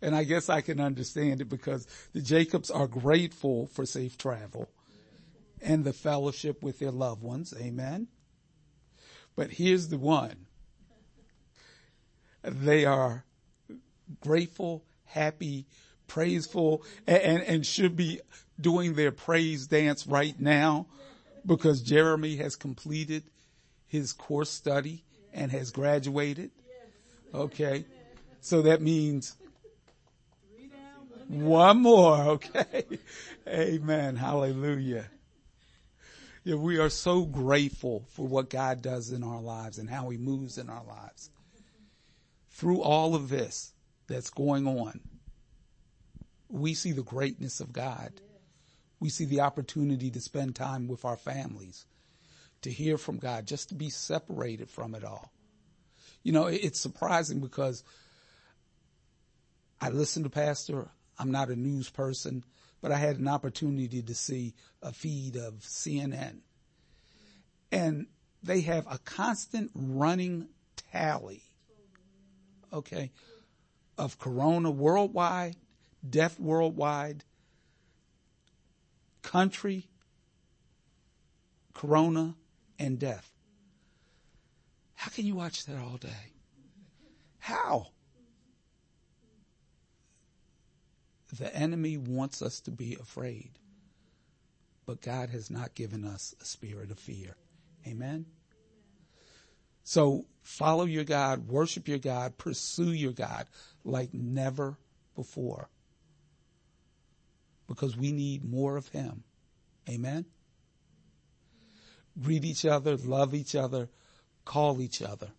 [0.00, 4.68] And I guess I can understand it because the Jacobs are grateful for safe travel
[5.62, 7.54] and the fellowship with their loved ones.
[7.58, 8.08] Amen.
[9.34, 10.46] But here's the one.
[12.42, 13.24] They are
[14.20, 15.66] grateful, happy,
[16.06, 18.20] praiseful, and, and, and should be
[18.60, 20.86] doing their praise dance right now
[21.46, 23.24] because Jeremy has completed
[23.86, 26.50] his course study and has graduated.
[27.32, 27.84] Okay.
[28.40, 29.36] So that means
[31.28, 32.84] one more, okay?
[33.48, 34.16] Amen.
[34.16, 35.06] Hallelujah.
[36.44, 40.18] Yeah, we are so grateful for what God does in our lives and how he
[40.18, 41.30] moves in our lives.
[42.50, 43.72] Through all of this
[44.06, 45.00] that's going on,
[46.48, 48.12] we see the greatness of God.
[49.00, 51.86] We see the opportunity to spend time with our families,
[52.62, 55.30] to hear from God, just to be separated from it all.
[56.22, 57.84] You know, it's surprising because
[59.80, 60.88] I listen to Pastor,
[61.18, 62.44] I'm not a news person,
[62.80, 66.38] but I had an opportunity to see a feed of CNN.
[67.70, 68.06] And
[68.42, 70.48] they have a constant running
[70.92, 71.42] tally,
[72.72, 73.10] okay,
[73.98, 75.56] of corona worldwide,
[76.08, 77.24] death worldwide,
[79.22, 79.88] country,
[81.72, 82.34] corona,
[82.78, 83.30] and death.
[84.94, 86.32] How can you watch that all day?
[87.38, 87.88] How?
[91.38, 93.50] the enemy wants us to be afraid.
[94.86, 97.36] but God has not given us a spirit of fear.
[97.86, 98.26] Amen.
[99.82, 103.46] So follow your God, worship your God, pursue your God
[103.84, 104.78] like never
[105.14, 105.68] before.
[107.66, 109.24] Because we need more of Him.
[109.88, 110.26] Amen.
[112.20, 113.88] Greet each other, love each other,
[114.44, 115.30] call each other,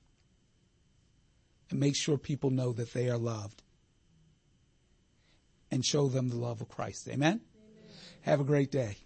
[1.69, 3.63] and make sure people know that they are loved
[5.71, 7.07] and show them the love of Christ.
[7.07, 7.17] Amen.
[7.39, 7.41] Amen.
[8.21, 8.97] Have a great day.